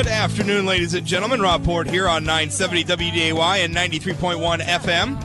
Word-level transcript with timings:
Good 0.00 0.08
afternoon, 0.08 0.64
ladies 0.64 0.94
and 0.94 1.06
gentlemen. 1.06 1.42
Rob 1.42 1.62
Port 1.62 1.86
here 1.86 2.08
on 2.08 2.24
970 2.24 2.84
WDAY 2.84 3.62
and 3.66 3.76
93.1 3.76 4.62
FM. 4.62 5.20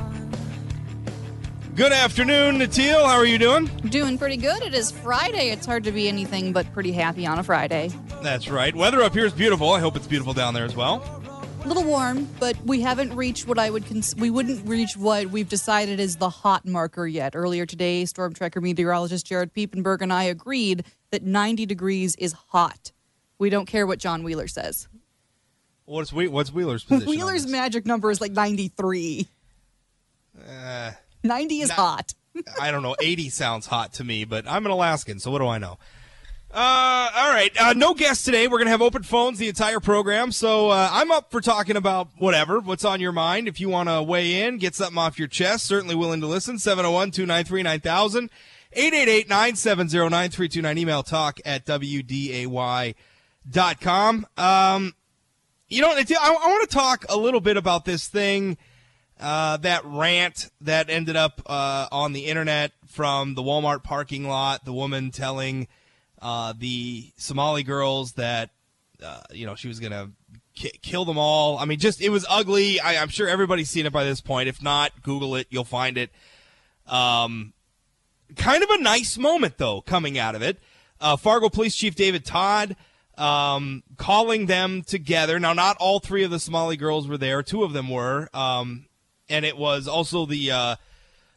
Good 1.78 1.94
afternoon, 1.94 2.58
Natil. 2.58 3.06
How 3.06 3.16
are 3.16 3.26
you 3.26 3.38
doing? 3.38 3.68
Doing 3.88 4.18
pretty 4.18 4.36
good. 4.36 4.62
It 4.64 4.74
is 4.74 4.92
Friday. 4.92 5.52
It's 5.52 5.66
hard 5.66 5.86
to 5.86 5.94
be 5.94 6.10
anything 6.10 6.52
but 6.52 6.70
pretty 6.74 6.92
happy 6.92 7.26
on 7.26 7.40
a 7.40 7.44
Friday. 7.44 7.90
That's 8.22 8.50
right. 8.50 8.76
Weather 8.76 9.02
up 9.02 9.14
here 9.14 9.26
is 9.26 9.32
beautiful. 9.32 9.72
I 9.72 9.80
hope 9.80 9.96
it's 9.96 10.08
beautiful 10.08 10.34
down 10.34 10.54
there 10.54 10.66
as 10.66 10.76
well. 10.76 11.02
A 11.64 11.68
little 11.70 11.86
warm, 11.86 12.28
but 12.42 12.58
we 12.66 12.82
haven't 12.82 13.16
reached 13.16 13.48
what 13.48 13.58
I 13.58 13.70
would 13.70 13.86
cons- 13.86 14.18
we 14.18 14.30
wouldn't 14.30 14.68
reach 14.68 14.98
what 14.98 15.28
we've 15.28 15.48
decided 15.48 16.02
is 16.02 16.18
the 16.18 16.30
hot 16.30 16.66
marker 16.66 17.08
yet. 17.08 17.34
Earlier 17.34 17.66
today, 17.66 18.04
storm 18.04 18.34
tracker 18.34 18.60
meteorologist 18.60 19.26
Jared 19.26 19.54
Piepenberg 19.54 20.02
and 20.02 20.12
I 20.12 20.24
agreed 20.24 20.84
that 21.12 21.24
90 21.24 21.66
degrees 21.66 22.18
is 22.18 22.34
hot. 22.34 22.92
We 23.38 23.50
don't 23.50 23.66
care 23.66 23.86
what 23.86 24.00
John 24.00 24.24
Wheeler 24.24 24.48
says. 24.48 24.88
What's 25.86 26.12
we- 26.14 26.28
what's 26.28 26.52
Wheeler's 26.54 26.84
position? 26.86 27.08
on 27.08 27.16
Wheeler's 27.16 27.48
magic 27.48 27.86
number 27.86 28.10
is 28.12 28.20
like 28.22 28.32
93. 28.32 29.28
Uh, 30.50 30.92
90 31.24 31.62
is 31.62 31.70
Nah. 31.70 31.76
hot. 31.76 32.14
I 32.62 32.72
don't 32.72 32.84
know. 32.84 32.96
80 33.00 33.30
sounds 33.30 33.66
hot 33.68 33.94
to 33.94 34.04
me, 34.04 34.26
but 34.26 34.46
I'm 34.48 34.66
an 34.66 34.72
Alaskan, 34.72 35.20
so 35.20 35.32
what 35.32 35.40
do 35.40 35.48
I 35.48 35.58
know? 35.58 35.78
Uh, 36.54 37.10
all 37.16 37.30
right. 37.32 37.52
Uh, 37.60 37.74
no 37.74 37.94
guests 37.94 38.24
today. 38.24 38.48
We're 38.48 38.58
going 38.58 38.66
to 38.68 38.72
have 38.72 38.82
open 38.82 39.04
phones 39.04 39.40
the 39.40 39.50
entire 39.50 39.80
program. 39.82 40.32
So 40.32 40.70
uh, 40.70 40.90
I'm 40.92 41.12
up 41.12 41.30
for 41.30 41.42
talking 41.42 41.76
about 41.76 42.08
whatever, 42.18 42.60
what's 42.62 42.86
on 42.86 43.02
your 43.02 43.12
mind. 43.12 43.48
If 43.50 43.60
you 43.60 43.68
want 43.68 43.90
to 43.90 44.02
weigh 44.02 44.44
in, 44.44 44.58
get 44.58 44.74
something 44.74 44.98
off 44.98 45.20
your 45.20 45.28
chest, 45.28 45.66
certainly 45.66 45.96
willing 45.96 46.22
to 46.22 46.28
listen. 46.28 46.58
701 46.58 47.12
293 47.12 47.62
9000, 47.64 48.30
888 48.72 49.28
970 49.30 49.98
9329. 50.10 50.78
Email 50.78 51.04
talk 51.04 51.40
at 51.46 51.66
WDAY.com. 51.66 52.94
Um, 54.38 54.94
you 55.68 55.82
know, 55.82 55.90
I, 55.90 56.04
I 56.20 56.48
want 56.48 56.70
to 56.70 56.76
talk 56.76 57.06
a 57.10 57.18
little 57.18 57.42
bit 57.42 57.58
about 57.58 57.86
this 57.86 58.08
thing 58.08 58.58
uh, 59.20 59.58
that 59.58 59.84
rant 59.86 60.50
that 60.62 60.90
ended 60.90 61.16
up 61.16 61.42
uh, 61.46 61.88
on 61.92 62.14
the 62.14 62.26
internet 62.26 62.72
from 62.88 63.36
the 63.36 63.42
Walmart 63.42 63.84
parking 63.84 64.28
lot. 64.28 64.66
The 64.66 64.74
woman 64.74 65.12
telling 65.12 65.68
uh, 66.22 66.54
the 66.58 67.12
Somali 67.18 67.64
girls 67.64 68.14
that 68.14 68.52
uh, 69.04 69.22
you 69.32 69.46
know 69.46 69.56
she 69.56 69.68
was 69.68 69.80
gonna 69.80 70.12
ki- 70.54 70.80
kill 70.82 71.06
them 71.06 71.18
all. 71.18 71.58
I 71.58 71.66
mean, 71.66 71.80
just 71.80 72.02
it 72.02 72.10
was 72.10 72.26
ugly. 72.30 72.80
I, 72.80 72.98
I'm 72.98 73.10
sure 73.10 73.28
everybody's 73.28 73.70
seen 73.70 73.86
it 73.86 73.94
by 73.94 74.04
this 74.04 74.22
point. 74.22 74.50
If 74.50 74.62
not, 74.62 75.02
Google 75.02 75.36
it. 75.36 75.48
You'll 75.50 75.64
find 75.64 75.98
it. 75.98 76.10
Um, 76.88 77.54
kind 78.36 78.64
of 78.64 78.70
a 78.70 78.78
nice 78.80 79.18
moment 79.18 79.58
though 79.58 79.82
coming 79.82 80.18
out 80.18 80.36
of 80.36 80.42
it. 80.42 80.58
Uh, 81.00 81.16
Fargo 81.16 81.50
Police 81.50 81.76
Chief 81.76 81.96
David 81.96 82.26
Todd 82.26 82.76
um, 83.18 83.84
calling 83.98 84.46
them 84.46 84.84
together. 84.84 85.40
Now, 85.40 85.54
not 85.54 85.78
all 85.80 86.00
three 86.00 86.24
of 86.24 86.32
the 86.32 86.40
Somali 86.40 86.78
girls 86.78 87.08
were 87.08 87.18
there. 87.18 87.44
Two 87.44 87.64
of 87.64 87.74
them 87.74 87.90
were, 87.90 88.30
um, 88.34 88.88
and 89.30 89.46
it 89.46 89.58
was 89.58 89.88
also 89.88 90.26
the 90.26 90.52
uh, 90.52 90.76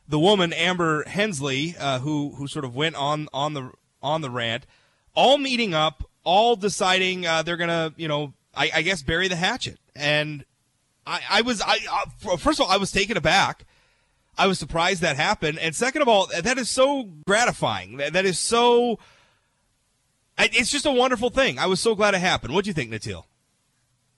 the 0.08 0.18
woman 0.18 0.52
Amber 0.52 1.04
Hensley 1.04 1.76
uh, 1.78 2.00
who 2.00 2.34
who 2.36 2.46
sort 2.46 2.64
of 2.64 2.74
went 2.74 2.96
on 2.96 3.28
on 3.32 3.54
the 3.54 3.72
on 4.02 4.20
the 4.20 4.30
rant. 4.30 4.66
All 5.14 5.38
meeting 5.38 5.74
up, 5.74 6.04
all 6.24 6.56
deciding 6.56 7.26
uh, 7.26 7.42
they're 7.42 7.56
gonna, 7.56 7.92
you 7.96 8.08
know, 8.08 8.34
I, 8.54 8.70
I 8.76 8.82
guess 8.82 9.02
bury 9.02 9.28
the 9.28 9.36
hatchet. 9.36 9.78
And 9.96 10.44
I, 11.06 11.20
I 11.30 11.42
was, 11.42 11.60
I 11.60 11.78
uh, 12.30 12.36
first 12.36 12.60
of 12.60 12.66
all, 12.66 12.72
I 12.72 12.76
was 12.76 12.92
taken 12.92 13.16
aback. 13.16 13.64
I 14.36 14.46
was 14.46 14.58
surprised 14.58 15.02
that 15.02 15.16
happened, 15.16 15.58
and 15.58 15.74
second 15.74 16.02
of 16.02 16.06
all, 16.06 16.28
that 16.28 16.58
is 16.58 16.70
so 16.70 17.04
gratifying. 17.26 17.96
That, 17.96 18.12
that 18.12 18.24
is 18.24 18.38
so. 18.38 18.98
It's 20.38 20.70
just 20.70 20.86
a 20.86 20.92
wonderful 20.92 21.30
thing. 21.30 21.58
I 21.58 21.66
was 21.66 21.80
so 21.80 21.94
glad 21.94 22.14
it 22.14 22.18
happened. 22.18 22.54
What 22.54 22.64
do 22.64 22.70
you 22.70 22.74
think, 22.74 22.92
Natil? 22.92 23.24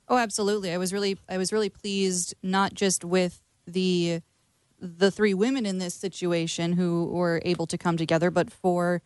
Oh, 0.09 0.19
absolutely. 0.19 0.73
I 0.73 0.77
was 0.77 0.93
really 0.93 1.19
I 1.29 1.39
was 1.39 1.53
really 1.53 1.71
pleased 1.71 2.35
not 2.43 2.75
just 2.75 3.05
with 3.05 3.41
the 3.67 4.21
the 4.79 5.11
three 5.11 5.35
women 5.35 5.67
in 5.67 5.79
this 5.79 5.95
situation 5.95 6.73
who 6.73 7.07
were 7.07 7.41
able 7.45 7.67
to 7.67 7.79
come 7.79 7.97
together, 7.97 8.31
but 8.31 8.51
for 8.51 9.03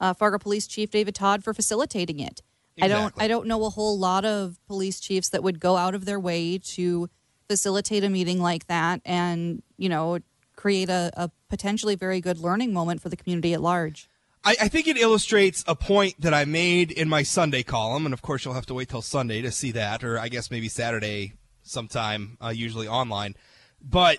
uh, 0.00 0.12
Fargo 0.14 0.38
Police 0.38 0.66
Chief 0.66 0.90
David 0.90 1.14
Todd 1.14 1.42
for 1.42 1.52
facilitating 1.54 2.20
it. 2.20 2.42
I 2.80 2.88
don't 2.88 3.14
I 3.18 3.28
don't 3.28 3.46
know 3.46 3.64
a 3.64 3.70
whole 3.70 3.98
lot 3.98 4.24
of 4.24 4.58
police 4.66 5.00
chiefs 5.00 5.28
that 5.30 5.42
would 5.42 5.60
go 5.60 5.76
out 5.76 5.94
of 5.94 6.04
their 6.04 6.18
way 6.18 6.58
to 6.58 7.08
facilitate 7.48 8.04
a 8.04 8.08
meeting 8.08 8.40
like 8.40 8.66
that 8.66 9.00
and 9.04 9.62
you 9.76 9.88
know 9.88 10.18
create 10.56 10.88
a, 10.88 11.10
a 11.14 11.30
potentially 11.48 11.94
very 11.94 12.20
good 12.20 12.38
learning 12.38 12.72
moment 12.72 13.00
for 13.00 13.08
the 13.08 13.16
community 13.16 13.54
at 13.54 13.60
large. 13.60 14.08
I, 14.44 14.56
I 14.62 14.68
think 14.68 14.86
it 14.86 14.98
illustrates 14.98 15.64
a 15.66 15.74
point 15.74 16.20
that 16.20 16.34
I 16.34 16.44
made 16.44 16.90
in 16.90 17.08
my 17.08 17.22
Sunday 17.22 17.62
column, 17.62 18.04
and 18.04 18.12
of 18.12 18.22
course 18.22 18.44
you'll 18.44 18.54
have 18.54 18.66
to 18.66 18.74
wait 18.74 18.88
till 18.88 19.02
Sunday 19.02 19.42
to 19.42 19.50
see 19.50 19.72
that, 19.72 20.04
or 20.04 20.18
I 20.18 20.28
guess 20.28 20.50
maybe 20.50 20.68
Saturday 20.68 21.32
sometime, 21.62 22.36
uh, 22.42 22.48
usually 22.48 22.86
online. 22.86 23.34
But 23.82 24.18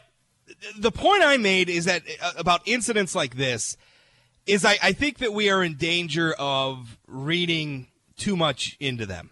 the 0.78 0.92
point 0.92 1.24
I 1.24 1.38
made 1.38 1.70
is 1.70 1.86
that 1.86 2.04
uh, 2.22 2.34
about 2.38 2.62
incidents 2.66 3.16
like 3.16 3.36
this 3.36 3.78
is 4.46 4.64
I, 4.64 4.78
I 4.82 4.92
think 4.94 5.20
that 5.20 5.34
we 5.34 5.50
are 5.50 5.64
in 5.64 5.76
danger 5.76 6.34
of 6.38 6.98
reading 7.08 7.88
too 8.18 8.36
much 8.36 8.78
into 8.80 9.06
them. 9.06 9.32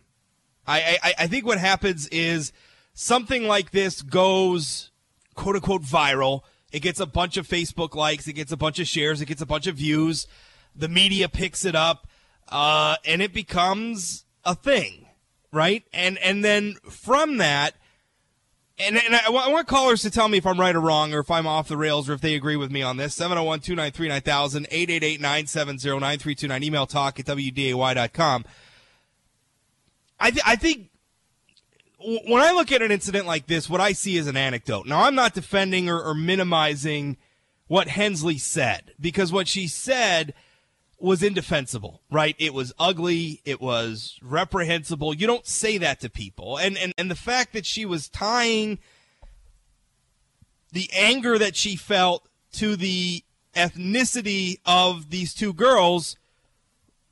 I, 0.65 0.97
I, 1.03 1.13
I 1.19 1.27
think 1.27 1.45
what 1.45 1.57
happens 1.57 2.07
is 2.07 2.51
something 2.93 3.47
like 3.47 3.71
this 3.71 4.01
goes 4.01 4.91
quote 5.35 5.55
unquote 5.55 5.83
viral. 5.83 6.41
It 6.71 6.79
gets 6.79 6.99
a 6.99 7.05
bunch 7.05 7.37
of 7.37 7.47
Facebook 7.47 7.95
likes, 7.95 8.27
it 8.27 8.33
gets 8.33 8.51
a 8.51 8.57
bunch 8.57 8.79
of 8.79 8.87
shares, 8.87 9.21
it 9.21 9.25
gets 9.25 9.41
a 9.41 9.45
bunch 9.45 9.67
of 9.67 9.75
views. 9.75 10.27
The 10.75 10.87
media 10.87 11.29
picks 11.29 11.65
it 11.65 11.75
up, 11.75 12.07
uh, 12.49 12.97
and 13.05 13.21
it 13.21 13.33
becomes 13.33 14.25
a 14.43 14.55
thing, 14.55 15.07
right? 15.51 15.83
And 15.93 16.17
and 16.19 16.43
then 16.43 16.75
from 16.89 17.37
that, 17.37 17.75
and, 18.79 18.97
and 18.97 19.15
I, 19.15 19.25
I 19.27 19.49
want 19.49 19.67
callers 19.67 20.01
to 20.01 20.11
tell 20.11 20.27
me 20.27 20.37
if 20.37 20.47
I'm 20.47 20.59
right 20.59 20.75
or 20.75 20.79
wrong, 20.79 21.13
or 21.13 21.19
if 21.19 21.29
I'm 21.29 21.47
off 21.47 21.67
the 21.67 21.77
rails, 21.77 22.09
or 22.09 22.13
if 22.13 22.21
they 22.21 22.35
agree 22.35 22.55
with 22.55 22.71
me 22.71 22.81
on 22.81 22.97
this. 22.97 23.13
701 23.15 23.59
293 23.59 24.07
9000, 24.07 24.67
888 24.69 25.21
970 25.21 25.89
9329, 25.99 26.63
email 26.63 26.87
talk 26.87 27.19
at 27.19 27.25
WDAY.com. 27.25 28.45
I, 30.19 30.31
th- 30.31 30.43
I 30.45 30.55
think 30.55 30.89
when 31.99 32.41
I 32.41 32.51
look 32.51 32.71
at 32.71 32.81
an 32.81 32.91
incident 32.91 33.27
like 33.27 33.47
this, 33.47 33.69
what 33.69 33.81
I 33.81 33.93
see 33.93 34.17
is 34.17 34.27
an 34.27 34.37
anecdote. 34.37 34.87
Now, 34.87 35.03
I'm 35.03 35.15
not 35.15 35.33
defending 35.33 35.89
or, 35.89 36.01
or 36.01 36.13
minimizing 36.13 37.17
what 37.67 37.87
Hensley 37.87 38.37
said 38.37 38.93
because 38.99 39.31
what 39.31 39.47
she 39.47 39.67
said 39.67 40.33
was 40.99 41.21
indefensible, 41.21 42.01
right? 42.09 42.35
It 42.39 42.53
was 42.53 42.73
ugly. 42.79 43.41
It 43.45 43.59
was 43.59 44.17
reprehensible. 44.21 45.13
You 45.13 45.27
don't 45.27 45.45
say 45.45 45.77
that 45.79 45.99
to 46.01 46.09
people. 46.09 46.57
And, 46.57 46.77
and, 46.77 46.93
and 46.97 47.11
the 47.11 47.15
fact 47.15 47.53
that 47.53 47.65
she 47.65 47.85
was 47.85 48.07
tying 48.07 48.79
the 50.71 50.89
anger 50.93 51.37
that 51.37 51.55
she 51.55 51.75
felt 51.75 52.27
to 52.53 52.75
the 52.75 53.23
ethnicity 53.55 54.59
of 54.65 55.09
these 55.09 55.33
two 55.33 55.53
girls 55.53 56.15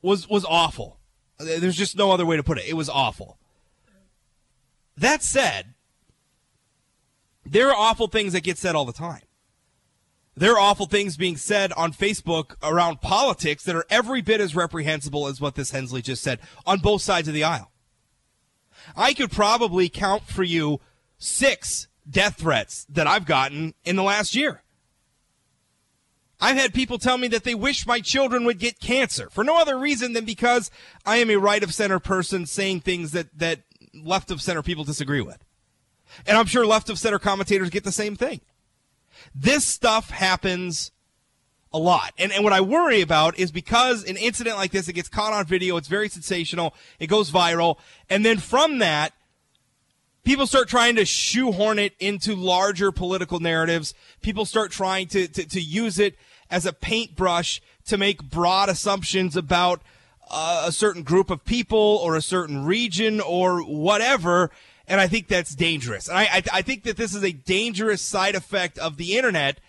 was, 0.02 0.28
was 0.28 0.46
awful. 0.46 0.98
There's 1.38 1.76
just 1.76 1.98
no 1.98 2.12
other 2.12 2.26
way 2.26 2.38
to 2.38 2.44
put 2.44 2.58
it. 2.58 2.66
It 2.68 2.74
was 2.74 2.90
awful. 2.90 3.38
That 4.98 5.24
said, 5.24 5.74
there 7.46 7.70
are 7.70 7.76
awful 7.76 8.08
things 8.08 8.34
that 8.34 8.44
get 8.44 8.58
said 8.58 8.76
all 8.76 8.86
the 8.86 8.94
time. 8.94 9.22
There 10.36 10.54
are 10.54 10.60
awful 10.60 10.86
things 10.86 11.18
being 11.18 11.36
said 11.36 11.74
on 11.74 11.92
Facebook 11.92 12.56
around 12.64 13.02
politics 13.02 13.64
that 13.66 13.76
are 13.76 13.86
every 13.90 14.22
bit 14.22 14.40
as 14.40 14.56
reprehensible 14.56 15.28
as 15.28 15.42
what 15.42 15.56
this 15.56 15.72
Hensley 15.72 16.02
just 16.02 16.24
said 16.24 16.40
on 16.66 16.80
both 16.80 17.02
sides 17.02 17.28
of 17.28 17.34
the 17.34 17.44
aisle. 17.44 17.72
I 18.96 19.14
could 19.14 19.32
probably 19.32 19.90
count 19.90 20.24
for 20.24 20.44
you 20.44 20.80
six 21.18 21.88
death 22.10 22.38
threats 22.38 22.86
that 22.90 23.08
I've 23.08 23.26
gotten 23.26 23.74
in 23.84 23.96
the 23.96 24.04
last 24.04 24.34
year. 24.34 24.64
I've 26.40 26.58
had 26.58 26.74
people 26.74 26.98
tell 26.98 27.20
me 27.20 27.28
that 27.28 27.44
they 27.44 27.54
wish 27.54 27.86
my 27.86 28.00
children 28.00 28.46
would 28.46 28.58
get 28.58 28.80
cancer 28.80 29.30
for 29.30 29.44
no 29.44 29.60
other 29.60 29.78
reason 29.78 30.14
than 30.14 30.26
because 30.26 30.72
I 31.06 31.18
am 31.18 31.30
a 31.30 31.36
right 31.36 31.62
of 31.62 31.74
center 31.74 32.00
person 32.00 32.48
saying 32.48 32.82
things 32.82 33.12
that, 33.12 33.38
that 33.38 33.60
left 33.94 34.32
of 34.32 34.42
center 34.42 34.64
people 34.64 34.84
disagree 34.84 35.22
with. 35.22 35.46
And 36.26 36.38
I'm 36.38 36.48
sure 36.48 36.66
left 36.66 36.90
of 36.90 36.98
center 36.98 37.20
commentators 37.20 37.70
get 37.70 37.84
the 37.84 37.92
same 37.92 38.16
thing. 38.16 38.42
This 39.34 39.66
stuff 39.66 40.10
happens 40.10 40.92
a 41.74 41.78
lot. 41.78 42.14
And, 42.18 42.32
and 42.32 42.44
what 42.44 42.54
I 42.54 42.62
worry 42.62 43.02
about 43.02 43.40
is 43.40 43.52
because 43.52 44.04
an 44.04 44.18
incident 44.18 44.58
like 44.58 44.72
this, 44.72 44.88
it 44.88 44.94
gets 44.94 45.10
caught 45.10 45.34
on 45.34 45.46
video, 45.46 45.78
it's 45.78 45.88
very 45.88 46.10
sensational, 46.10 46.74
it 47.00 47.08
goes 47.08 47.32
viral, 47.32 47.78
and 48.10 48.26
then 48.26 48.38
from 48.38 48.80
that, 48.80 49.14
people 50.24 50.46
start 50.48 50.68
trying 50.68 50.96
to 50.96 51.06
shoehorn 51.06 51.80
it 51.80 51.94
into 52.00 52.36
larger 52.36 52.92
political 52.92 53.40
narratives. 53.40 53.94
People 54.22 54.46
start 54.46 54.72
trying 54.72 55.08
to, 55.08 55.28
to, 55.28 55.46
to 55.46 55.62
use 55.62 55.98
it 55.98 56.16
as 56.50 56.66
a 56.66 56.74
paintbrush 56.74 57.62
to 57.86 57.98
make 57.98 58.22
broad 58.22 58.70
assumptions 58.70 59.36
about 59.36 59.82
uh, 60.30 60.66
a 60.68 60.72
certain 60.72 61.04
group 61.04 61.30
of 61.30 61.44
people 61.44 62.00
or 62.04 62.16
a 62.16 62.22
certain 62.22 62.66
region 62.66 63.20
or 63.22 63.62
whatever. 63.62 64.52
And 64.92 65.00
I 65.00 65.08
think 65.08 65.30
that's 65.30 65.56
dangerous. 65.56 66.10
And 66.10 66.18
I, 66.18 66.24
I, 66.24 66.44
I 66.52 66.62
think 66.64 66.84
that 66.84 66.98
this 66.98 67.16
is 67.16 67.24
a 67.24 67.32
dangerous 67.32 68.02
side 68.02 68.36
effect 68.36 68.78
of 68.78 68.98
the 68.98 69.18
internet 69.18 69.62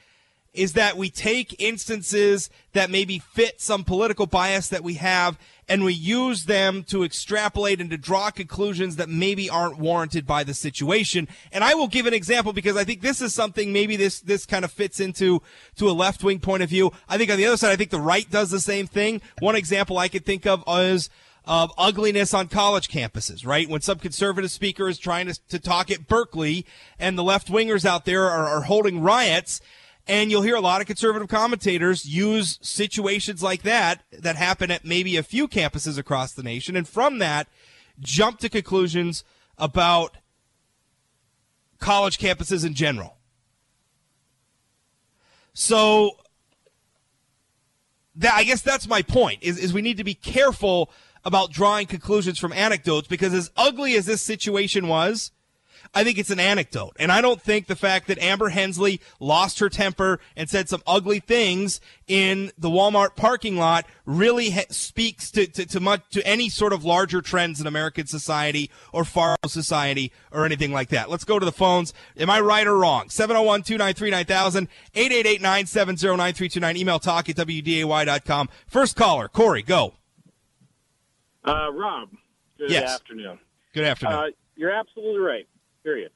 is 0.52 0.72
that 0.72 0.96
we 0.96 1.10
take 1.10 1.62
instances 1.62 2.50
that 2.72 2.90
maybe 2.90 3.20
fit 3.20 3.60
some 3.60 3.84
political 3.84 4.26
bias 4.26 4.68
that 4.68 4.82
we 4.82 4.94
have 4.94 5.38
and 5.68 5.84
we 5.84 5.94
use 5.94 6.46
them 6.46 6.82
to 6.82 7.04
extrapolate 7.04 7.80
and 7.80 7.88
to 7.90 7.96
draw 7.96 8.32
conclusions 8.32 8.96
that 8.96 9.08
maybe 9.08 9.48
aren't 9.48 9.78
warranted 9.78 10.26
by 10.26 10.42
the 10.42 10.54
situation. 10.54 11.28
And 11.52 11.62
I 11.62 11.74
will 11.74 11.86
give 11.86 12.06
an 12.06 12.14
example 12.14 12.52
because 12.52 12.76
I 12.76 12.82
think 12.82 13.00
this 13.00 13.22
is 13.22 13.32
something 13.32 13.72
maybe 13.72 13.94
this 13.94 14.20
this 14.20 14.44
kind 14.44 14.64
of 14.64 14.72
fits 14.72 14.98
into 14.98 15.40
to 15.76 15.88
a 15.88 15.92
left 15.92 16.24
wing 16.24 16.40
point 16.40 16.64
of 16.64 16.68
view. 16.68 16.90
I 17.08 17.16
think 17.16 17.30
on 17.30 17.36
the 17.36 17.46
other 17.46 17.56
side, 17.56 17.70
I 17.70 17.76
think 17.76 17.90
the 17.90 18.00
right 18.00 18.28
does 18.28 18.50
the 18.50 18.58
same 18.58 18.88
thing. 18.88 19.22
One 19.38 19.54
example 19.54 19.98
I 19.98 20.08
could 20.08 20.26
think 20.26 20.46
of 20.46 20.64
is 20.66 21.08
of 21.44 21.72
ugliness 21.76 22.32
on 22.32 22.48
college 22.48 22.88
campuses, 22.88 23.44
right? 23.44 23.68
When 23.68 23.80
some 23.80 23.98
conservative 23.98 24.50
speaker 24.50 24.88
is 24.88 24.98
trying 24.98 25.26
to, 25.26 25.40
to 25.48 25.58
talk 25.58 25.90
at 25.90 26.06
Berkeley 26.06 26.64
and 26.98 27.18
the 27.18 27.24
left 27.24 27.48
wingers 27.48 27.84
out 27.84 28.04
there 28.04 28.28
are, 28.30 28.46
are 28.46 28.62
holding 28.62 29.00
riots, 29.00 29.60
and 30.06 30.30
you'll 30.30 30.42
hear 30.42 30.56
a 30.56 30.60
lot 30.60 30.80
of 30.80 30.86
conservative 30.86 31.28
commentators 31.28 32.06
use 32.06 32.58
situations 32.62 33.42
like 33.42 33.62
that 33.62 34.02
that 34.12 34.36
happen 34.36 34.70
at 34.70 34.84
maybe 34.84 35.16
a 35.16 35.22
few 35.22 35.48
campuses 35.48 35.98
across 35.98 36.32
the 36.32 36.42
nation, 36.42 36.76
and 36.76 36.88
from 36.88 37.18
that, 37.18 37.48
jump 37.98 38.38
to 38.38 38.48
conclusions 38.48 39.24
about 39.58 40.16
college 41.78 42.18
campuses 42.18 42.64
in 42.64 42.74
general. 42.74 43.18
So 45.54 46.12
that 48.16 48.34
I 48.34 48.44
guess 48.44 48.62
that's 48.62 48.88
my 48.88 49.02
point 49.02 49.42
is, 49.42 49.58
is 49.58 49.72
we 49.72 49.82
need 49.82 49.96
to 49.96 50.04
be 50.04 50.14
careful 50.14 50.90
about 51.24 51.52
drawing 51.52 51.86
conclusions 51.86 52.38
from 52.38 52.52
anecdotes 52.52 53.08
because 53.08 53.32
as 53.32 53.50
ugly 53.56 53.94
as 53.94 54.06
this 54.06 54.22
situation 54.22 54.88
was, 54.88 55.32
I 55.94 56.04
think 56.04 56.18
it's 56.18 56.30
an 56.30 56.40
anecdote. 56.40 56.96
And 56.98 57.12
I 57.12 57.20
don't 57.20 57.40
think 57.40 57.66
the 57.66 57.76
fact 57.76 58.06
that 58.08 58.18
Amber 58.18 58.48
Hensley 58.48 59.00
lost 59.20 59.58
her 59.58 59.68
temper 59.68 60.20
and 60.36 60.48
said 60.48 60.68
some 60.68 60.82
ugly 60.86 61.20
things 61.20 61.80
in 62.06 62.50
the 62.56 62.70
Walmart 62.70 63.16
parking 63.16 63.56
lot 63.56 63.86
really 64.06 64.50
ha- 64.50 64.62
speaks 64.70 65.30
to, 65.32 65.46
to, 65.46 65.66
to, 65.66 65.80
much, 65.80 66.02
to 66.12 66.26
any 66.26 66.48
sort 66.48 66.72
of 66.72 66.84
larger 66.84 67.20
trends 67.20 67.60
in 67.60 67.66
American 67.66 68.06
society 68.06 68.70
or 68.92 69.04
far 69.04 69.36
society 69.46 70.12
or 70.30 70.46
anything 70.46 70.72
like 70.72 70.88
that. 70.90 71.10
Let's 71.10 71.24
go 71.24 71.38
to 71.38 71.44
the 71.44 71.52
phones. 71.52 71.92
Am 72.16 72.30
I 72.30 72.40
right 72.40 72.66
or 72.66 72.78
wrong? 72.78 73.08
701-293-9000, 73.08 74.68
888-970-9329, 74.94 76.76
email 76.76 76.98
talk 76.98 77.28
at 77.28 77.36
wday.com. 77.36 78.48
First 78.66 78.96
caller, 78.96 79.28
Corey, 79.28 79.62
go. 79.62 79.94
Uh, 81.44 81.70
Rob, 81.72 82.10
good 82.58 82.70
Yes. 82.70 82.94
afternoon. 82.94 83.38
Good 83.72 83.84
afternoon. 83.84 84.14
Uh, 84.14 84.26
you're 84.56 84.70
absolutely 84.70 85.20
right. 85.20 85.48
Period. 85.82 86.12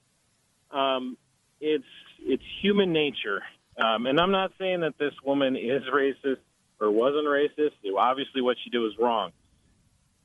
Um, 0.70 1.16
it's 1.60 1.84
it's 2.20 2.42
human 2.60 2.92
nature, 2.92 3.42
um, 3.76 4.06
and 4.06 4.20
I'm 4.20 4.30
not 4.30 4.52
saying 4.58 4.80
that 4.80 4.98
this 4.98 5.14
woman 5.24 5.56
is 5.56 5.82
racist 5.92 6.38
or 6.80 6.90
wasn't 6.90 7.26
racist. 7.26 7.72
Obviously, 7.96 8.40
what 8.42 8.56
she 8.62 8.70
did 8.70 8.78
was 8.78 8.96
wrong, 8.98 9.32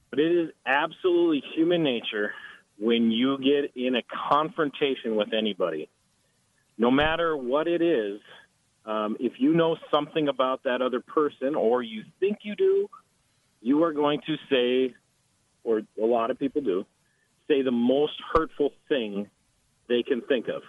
but 0.10 0.20
it 0.20 0.32
is 0.32 0.50
absolutely 0.66 1.42
human 1.56 1.84
nature 1.84 2.34
when 2.78 3.12
you 3.12 3.38
get 3.40 3.76
in 3.76 3.96
a 3.96 4.02
confrontation 4.04 5.16
with 5.16 5.34
anybody, 5.34 5.90
no 6.78 6.92
matter 6.92 7.36
what 7.36 7.68
it 7.68 7.82
is. 7.82 8.20
Um, 8.84 9.16
if 9.20 9.34
you 9.40 9.54
know 9.54 9.78
something 9.92 10.28
about 10.28 10.64
that 10.64 10.82
other 10.82 11.00
person, 11.02 11.54
or 11.56 11.84
you 11.84 12.04
think 12.20 12.40
you 12.42 12.56
do, 12.56 12.90
you 13.62 13.84
are 13.84 13.94
going 13.94 14.22
to 14.28 14.36
say, 14.50 14.94
or 15.64 15.82
a 16.02 16.06
lot 16.06 16.32
of 16.32 16.40
people 16.40 16.62
do, 16.62 16.86
say 17.48 17.62
the 17.62 17.72
most 17.72 18.14
hurtful 18.34 18.72
thing 18.90 19.30
they 19.88 20.04
can 20.04 20.22
think 20.22 20.48
of. 20.48 20.62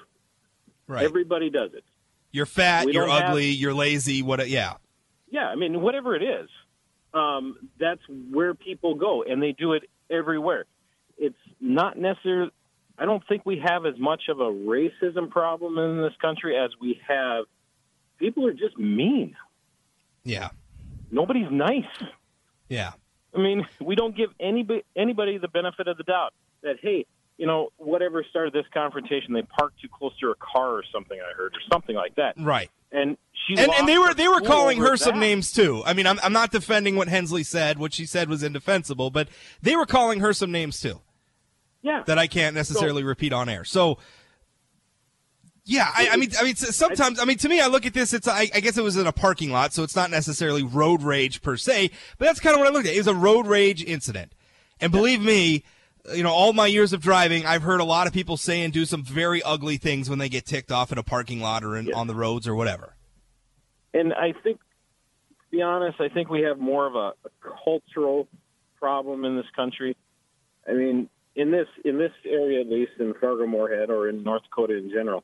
right. 0.87 1.05
Everybody 1.05 1.50
does 1.50 1.71
it. 1.75 1.85
you're 2.33 2.47
fat, 2.47 2.87
we 2.87 2.93
you're 2.93 3.06
don't 3.06 3.17
have- 3.21 3.31
ugly, 3.31 3.49
you're 3.50 3.75
lazy, 3.75 4.23
what, 4.23 4.49
yeah. 4.49 4.75
Yeah, 5.31 5.47
I 5.49 5.55
mean, 5.55 5.81
whatever 5.81 6.15
it 6.15 6.23
is, 6.23 6.50
um, 7.15 7.56
that's 7.79 8.03
where 8.31 8.55
people 8.55 8.95
go, 8.95 9.23
and 9.23 9.43
they 9.43 9.53
do 9.53 9.73
it 9.73 9.85
everywhere. 10.11 10.67
It's 11.17 11.37
not 11.61 11.99
necessarily. 11.99 12.50
I 12.99 13.06
don't 13.06 13.23
think 13.27 13.47
we 13.47 13.59
have 13.65 13.87
as 13.87 13.99
much 13.99 14.25
of 14.29 14.41
a 14.41 14.50
racism 14.50 15.31
problem 15.31 15.79
in 15.79 16.03
this 16.03 16.12
country 16.21 16.56
as 16.56 16.71
we 16.81 17.00
have. 17.09 17.45
People 18.19 18.47
are 18.47 18.53
just 18.53 18.77
mean. 18.79 19.35
Yeah. 20.25 20.50
Nobody's 21.11 21.50
nice. 21.50 21.85
Yeah. 22.73 22.93
I 23.35 23.39
mean, 23.39 23.67
we 23.81 23.95
don't 23.95 24.17
give 24.17 24.31
anybody 24.41 24.83
anybody 24.97 25.39
the 25.39 25.49
benefit 25.49 25.89
of 25.89 25.97
the 25.97 26.03
doubt 26.05 26.33
that 26.63 26.77
hey, 26.83 27.07
you 27.39 27.47
know, 27.47 27.71
whatever 27.77 28.25
started 28.29 28.53
this 28.53 28.67
confrontation, 28.73 29.33
they 29.35 29.43
parked 29.43 29.81
too 29.81 29.89
close 29.89 30.13
to 30.21 30.29
her 30.29 30.35
car 30.41 30.71
or 30.71 30.85
something. 30.93 31.19
I 31.21 31.35
heard 31.37 31.55
or 31.55 31.61
something 31.73 31.97
like 31.97 32.15
that, 32.17 32.35
Right. 32.39 32.71
and 32.93 33.17
she 33.47 33.61
And, 33.61 33.71
and 33.73 33.89
they 33.89 33.99
were 33.99 34.15
they 34.15 34.29
were 34.29 34.41
calling 34.41 34.79
her 34.81 34.97
some 34.97 35.19
names 35.19 35.51
too. 35.53 35.83
I 35.85 35.93
mean, 35.95 36.07
I'm 36.07 36.19
I'm 36.23 36.33
not 36.33 36.51
defending 36.51 36.97
what 36.97 37.09
Hensley 37.09 37.43
said. 37.43 37.79
What 37.79 37.93
she 37.95 38.07
said 38.07 38.29
was 38.29 38.43
indefensible, 38.43 39.11
but 39.11 39.29
they 39.63 39.77
were 39.77 39.87
calling 39.87 40.21
her 40.21 40.33
some 40.33 40.53
names 40.53 40.79
too 40.81 41.01
Yeah, 41.83 42.03
that 42.07 42.19
I 42.19 42.27
can't 42.27 42.55
necessarily 42.55 43.03
repeat 43.03 43.33
on 43.33 43.49
air. 43.49 43.65
So, 43.65 43.99
yeah, 45.64 45.88
I, 45.94 46.09
I 46.12 46.17
mean, 46.17 46.31
I 46.38 46.43
mean, 46.44 46.56
sometimes, 46.56 47.20
I 47.20 47.25
mean, 47.25 47.38
to 47.38 47.49
me, 47.49 47.61
I 47.61 47.67
look 47.69 47.87
at 47.87 47.94
this. 47.94 48.12
It's, 48.12 48.26
I, 48.26 48.49
I 48.55 48.61
guess 48.61 48.76
it 48.76 48.82
was 48.82 48.97
in 48.97 49.06
a 49.06 49.12
parking 49.12 49.50
lot, 49.50 49.73
so 49.73 49.82
it's 49.82 49.94
not 49.97 50.11
necessarily 50.11 50.62
road 50.62 51.03
rage 51.03 51.41
per 51.43 51.56
se, 51.56 51.91
but 52.19 52.25
that's 52.25 52.41
kind 52.41 52.55
of 52.55 52.61
what 52.61 52.69
I 52.69 52.73
looked 52.73 52.87
at. 52.88 52.94
It 52.94 52.99
was 52.99 53.06
a 53.06 53.14
road 53.14 53.47
rage 53.47 53.85
incident, 53.85 54.32
and 54.81 54.91
believe 54.91 55.20
me, 55.23 55.62
you 56.14 56.23
know, 56.25 56.32
all 56.32 56.53
my 56.53 56.67
years 56.67 56.93
of 56.93 57.00
driving, 57.00 57.47
I've 57.47 57.62
heard 57.62 57.81
a 57.81 57.85
lot 57.85 58.06
of 58.09 58.12
people 58.12 58.37
say 58.37 58.62
and 58.62 58.73
do 58.73 58.85
some 58.85 59.05
very 59.05 59.41
ugly 59.44 59.76
things 59.76 60.11
when 60.11 60.19
they 60.19 60.29
get 60.29 60.44
ticked 60.47 60.73
off 60.73 60.91
in 60.91 60.99
a 60.99 61.03
parking 61.05 61.41
lot 61.41 61.62
or 61.62 61.76
in, 61.76 61.87
Yeah. 61.87 61.97
on 61.97 62.09
the 62.09 62.14
roads 62.14 62.49
or 62.49 62.55
whatever. 62.56 62.97
and 63.94 64.12
I 64.14 64.32
think, 64.43 64.59
to 64.59 65.56
be 65.56 65.62
honest, 65.62 66.00
I 66.00 66.09
think 66.09 66.29
we 66.29 66.41
have 66.43 66.59
more 66.59 66.87
of 66.87 66.94
a, 66.97 67.12
a 67.25 67.31
cultural 67.64 68.26
problem 68.81 69.25
in 69.25 69.37
this 69.37 69.47
country. 69.55 69.97
I 70.69 70.73
mean, 70.73 71.09
in 71.37 71.50
this 71.53 71.69
in 71.85 71.99
this 71.99 72.12
area, 72.26 72.61
at 72.62 72.69
least 72.69 72.93
in 72.99 73.14
Fargo 73.20 73.47
Moorhead 73.47 73.91
or 73.91 74.09
in 74.09 74.23
North 74.25 74.43
Dakota 74.43 74.76
in 74.76 74.91
general, 74.91 75.23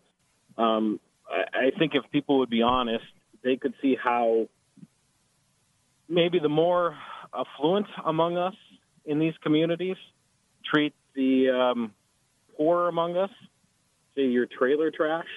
um, 0.59 1.01
I, 1.29 1.67
I 1.67 1.79
think 1.79 1.93
if 1.95 2.03
people 2.11 2.39
would 2.41 2.51
be 2.51 2.63
honest, 2.63 3.05
they 3.43 3.57
could 3.57 3.75
see 3.81 3.97
how 4.03 4.49
maybe 6.09 6.39
the 6.39 6.49
more 6.49 6.97
affluent 7.33 7.87
among 8.05 8.37
us 8.37 8.55
in 9.05 9.19
these 9.19 9.35
communities 9.43 9.97
treat 10.65 10.95
the 11.15 11.49
um, 11.51 11.93
poor 12.57 12.89
among 12.89 13.17
us. 13.17 13.31
Say 14.15 14.27
your 14.27 14.47
trailer 14.47 14.91
trash. 14.91 15.29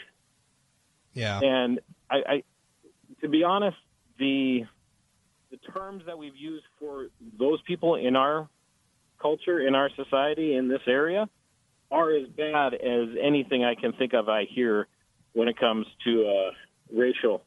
Yeah. 1.14 1.40
And 1.40 1.80
I, 2.10 2.16
I, 2.16 2.44
to 3.22 3.30
be 3.30 3.44
honest, 3.44 3.78
the 4.18 4.66
the 5.52 5.58
terms 5.74 6.04
that 6.06 6.18
we've 6.18 6.36
used 6.36 6.64
for 6.80 7.08
those 7.38 7.62
people 7.68 7.96
in 7.96 8.16
our 8.16 8.48
culture, 9.22 9.60
in 9.60 9.76
our 9.76 9.90
society, 9.96 10.56
in 10.56 10.70
this 10.70 10.82
area, 10.88 11.30
are 11.92 12.16
as 12.16 12.28
bad 12.30 12.74
as 12.74 13.10
anything 13.22 13.66
I 13.66 13.76
can 13.76 13.92
think 13.94 14.14
of. 14.14 14.30
I 14.30 14.46
hear 14.46 14.88
when 15.34 15.48
it 15.48 15.58
comes 15.58 15.86
to 16.06 16.28
uh, 16.28 16.52
racial 16.94 17.44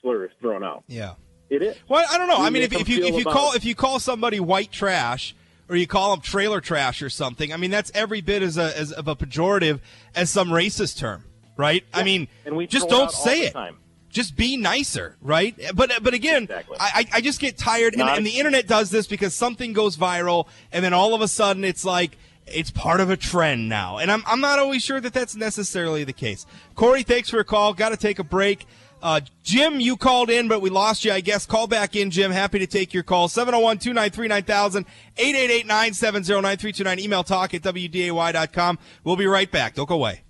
slurs 0.00 0.30
thrown 0.40 0.62
out. 0.64 0.84
Yeah. 0.86 1.14
It 1.50 1.62
is. 1.62 1.76
Well, 1.88 2.04
I 2.10 2.18
don't 2.18 2.28
know. 2.28 2.40
We 2.40 2.46
I 2.46 2.50
mean, 2.50 2.62
if, 2.62 2.72
if 2.74 2.88
you 2.88 3.04
if 3.04 3.14
you 3.16 3.24
call 3.24 3.52
if 3.54 3.64
you 3.64 3.74
call 3.74 3.98
somebody 4.00 4.38
white 4.38 4.70
trash 4.70 5.34
or 5.68 5.76
you 5.76 5.86
call 5.86 6.10
them 6.10 6.20
trailer 6.20 6.60
trash 6.60 7.00
or 7.00 7.08
something, 7.08 7.52
I 7.54 7.56
mean 7.56 7.70
that's 7.70 7.90
every 7.94 8.20
bit 8.20 8.42
as 8.42 8.58
a 8.58 8.76
as 8.78 8.92
of 8.92 9.08
a 9.08 9.16
pejorative 9.16 9.80
as 10.14 10.28
some 10.28 10.48
racist 10.48 10.98
term, 10.98 11.24
right? 11.56 11.84
I 11.94 12.02
mean, 12.02 12.28
And 12.44 12.54
we 12.54 12.66
just 12.66 12.90
don't 12.90 13.10
say 13.10 13.46
it. 13.46 13.52
time. 13.54 13.78
Just 14.10 14.36
be 14.36 14.56
nicer, 14.58 15.16
right? 15.22 15.54
But 15.74 15.90
but 16.02 16.12
again, 16.12 16.42
Exactly. 16.44 16.76
I 16.78 16.90
I 17.12 17.16
I 17.18 17.20
just 17.22 17.40
get 17.40 17.56
tired, 17.56 17.94
and, 17.94 18.02
and 18.02 18.26
the 18.26 18.38
internet 18.38 18.66
does 18.66 18.90
this 18.90 19.06
because 19.06 19.32
something 19.34 19.72
goes 19.72 19.96
viral, 19.96 20.48
and 20.70 20.84
then 20.84 20.92
all 20.92 21.14
of 21.14 21.22
a 21.22 21.28
sudden 21.28 21.64
it's 21.64 21.84
like 21.84 22.18
it's 22.52 22.70
part 22.70 23.00
of 23.00 23.10
a 23.10 23.16
trend 23.16 23.68
now, 23.68 23.98
and 23.98 24.10
I'm 24.10 24.22
I'm 24.26 24.40
not 24.40 24.58
always 24.58 24.82
sure 24.82 25.00
that 25.00 25.12
that's 25.12 25.36
necessarily 25.36 26.04
the 26.04 26.12
case. 26.12 26.46
Corey, 26.74 27.02
thanks 27.02 27.30
for 27.30 27.38
a 27.38 27.44
call. 27.44 27.74
Got 27.74 27.90
to 27.90 27.96
take 27.96 28.18
a 28.18 28.24
break. 28.24 28.66
Uh, 29.00 29.20
Jim, 29.44 29.78
you 29.78 29.96
called 29.96 30.28
in, 30.28 30.48
but 30.48 30.60
we 30.60 30.70
lost 30.70 31.04
you, 31.04 31.12
I 31.12 31.20
guess. 31.20 31.46
Call 31.46 31.66
back 31.66 31.94
in, 31.94 32.10
Jim. 32.10 32.32
Happy 32.32 32.58
to 32.58 32.66
take 32.66 32.92
your 32.92 33.04
call. 33.04 33.28
701 33.28 33.78
293 33.78 34.28
9000, 34.28 34.86
888 35.16 35.66
970 35.66 36.34
9329. 36.42 36.98
Email 36.98 37.24
talk 37.24 37.54
at 37.54 37.62
WDAY.com. 37.62 38.78
We'll 39.04 39.16
be 39.16 39.26
right 39.26 39.50
back. 39.50 39.74
Don't 39.74 39.88
go 39.88 39.94
away. 39.94 40.22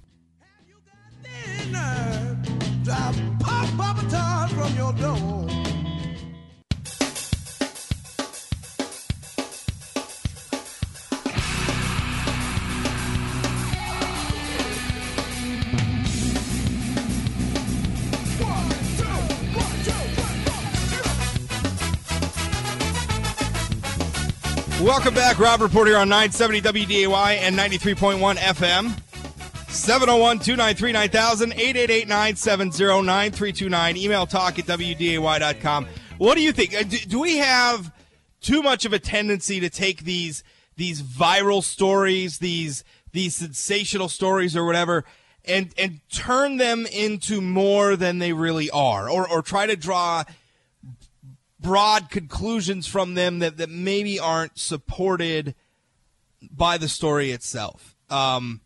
Drive 2.89 3.39
pop, 3.41 3.69
pop 3.77 4.03
a 4.03 4.49
from 4.55 4.77
your 4.77 4.93
door. 4.95 5.38
Welcome 24.81 25.13
back. 25.13 25.41
Rob 25.41 25.59
Port 25.73 25.89
here 25.89 25.99
on 25.99 26.09
970 26.09 26.61
WDAY 26.61 27.39
and 27.39 27.59
93.1 27.59 28.37
FM. 28.37 28.97
701 29.69 30.39
293 30.39 30.93
9000 30.93 31.53
888 31.53 32.07
970 32.07 33.03
9329. 33.03 33.97
Email 33.97 34.25
talk 34.25 34.57
at 34.57 34.67
WDAY.com. 34.67 35.89
What 36.19 36.37
do 36.37 36.43
you 36.43 36.53
think? 36.53 36.77
Uh, 36.77 36.85
do, 36.85 36.97
do 36.97 37.19
we 37.19 37.39
have 37.39 37.93
too 38.41 38.63
much 38.63 38.85
of 38.85 38.93
a 38.93 39.01
tendency 39.01 39.59
to 39.59 39.69
take 39.69 40.05
these 40.05 40.45
these 40.77 41.03
viral 41.03 41.65
stories, 41.65 42.39
these 42.39 42.85
these 43.11 43.35
sensational 43.35 44.09
stories 44.09 44.57
or 44.57 44.65
whatever, 44.65 45.05
and 45.45 45.75
and 45.77 46.01
turn 46.09 46.57
them 46.57 46.87
into 46.87 47.41
more 47.41 47.97
than 47.97 48.21
they 48.21 48.33
really 48.33 48.71
are, 48.71 49.11
or 49.11 49.29
or 49.29 49.43
try 49.43 49.67
to 49.67 49.75
draw 49.75 50.23
broad 51.61 52.11
conclusions 52.11 52.87
from 52.87 53.15
them 53.15 53.41
that, 53.41 53.57
that 53.57 53.71
maybe 53.71 54.19
aren't 54.19 54.59
supported 54.59 55.55
by 56.51 56.79
the 56.79 56.89
story 56.89 57.31
itself. 57.33 57.97
Um, 58.11 58.61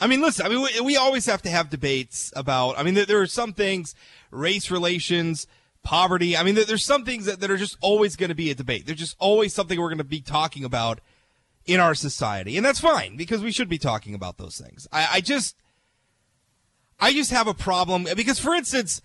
I 0.00 0.06
mean, 0.06 0.20
listen, 0.20 0.46
I 0.46 0.48
mean, 0.48 0.62
we, 0.62 0.80
we, 0.80 0.96
always 0.96 1.26
have 1.26 1.42
to 1.42 1.50
have 1.50 1.70
debates 1.70 2.32
about, 2.36 2.78
I 2.78 2.82
mean, 2.82 2.94
there, 2.94 3.06
there 3.06 3.20
are 3.20 3.26
some 3.26 3.52
things, 3.52 3.94
race 4.30 4.70
relations, 4.70 5.46
poverty. 5.82 6.36
I 6.36 6.42
mean, 6.42 6.54
there, 6.54 6.64
there's 6.64 6.84
some 6.84 7.04
things 7.04 7.24
that, 7.26 7.40
that 7.40 7.50
are 7.50 7.56
just 7.56 7.76
always 7.80 8.14
going 8.14 8.28
to 8.28 8.34
be 8.34 8.50
a 8.50 8.54
debate. 8.54 8.86
There's 8.86 8.98
just 8.98 9.16
always 9.18 9.54
something 9.54 9.80
we're 9.80 9.88
going 9.88 9.98
to 9.98 10.04
be 10.04 10.20
talking 10.20 10.64
about 10.64 11.00
in 11.66 11.80
our 11.80 11.94
society. 11.94 12.56
And 12.56 12.64
that's 12.64 12.80
fine 12.80 13.16
because 13.16 13.42
we 13.42 13.52
should 13.52 13.68
be 13.68 13.78
talking 13.78 14.14
about 14.14 14.38
those 14.38 14.58
things. 14.58 14.86
I, 14.92 15.08
I 15.14 15.20
just, 15.20 15.56
I 17.00 17.12
just 17.12 17.30
have 17.30 17.46
a 17.46 17.54
problem 17.54 18.06
because, 18.16 18.38
for 18.38 18.54
instance, 18.54 19.02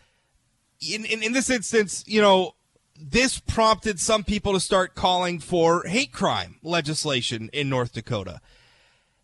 in, 0.81 1.05
in, 1.05 1.23
in 1.23 1.33
this 1.33 1.49
instance, 1.49 2.03
you 2.07 2.21
know, 2.21 2.55
this 2.95 3.39
prompted 3.39 3.99
some 3.99 4.23
people 4.23 4.53
to 4.53 4.59
start 4.59 4.95
calling 4.95 5.39
for 5.39 5.83
hate 5.83 6.11
crime 6.11 6.57
legislation 6.63 7.49
in 7.51 7.69
North 7.69 7.93
Dakota. 7.93 8.39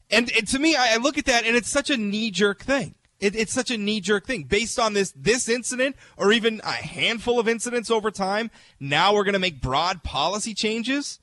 And, 0.09 0.31
and 0.35 0.47
to 0.47 0.59
me, 0.59 0.75
I, 0.75 0.95
I, 0.95 0.97
look 0.97 1.17
at 1.17 1.25
that 1.25 1.45
and 1.45 1.55
it's 1.55 1.69
such 1.69 1.89
a 1.89 1.97
knee 1.97 2.31
jerk 2.31 2.63
thing. 2.63 2.95
It, 3.19 3.35
it's 3.35 3.53
such 3.53 3.69
a 3.69 3.77
knee 3.77 4.01
jerk 4.01 4.25
thing 4.25 4.43
based 4.43 4.79
on 4.79 4.93
this 4.93 5.11
this 5.15 5.49
incident 5.49 5.97
or 6.17 6.31
even 6.31 6.61
a 6.63 6.71
handful 6.71 7.39
of 7.39 7.47
incidents 7.47 7.91
over 7.91 8.11
time. 8.11 8.49
Now 8.79 9.13
we're 9.13 9.25
going 9.25 9.33
to 9.33 9.39
make 9.39 9.61
broad 9.61 10.03
policy 10.03 10.53
changes. 10.53 11.19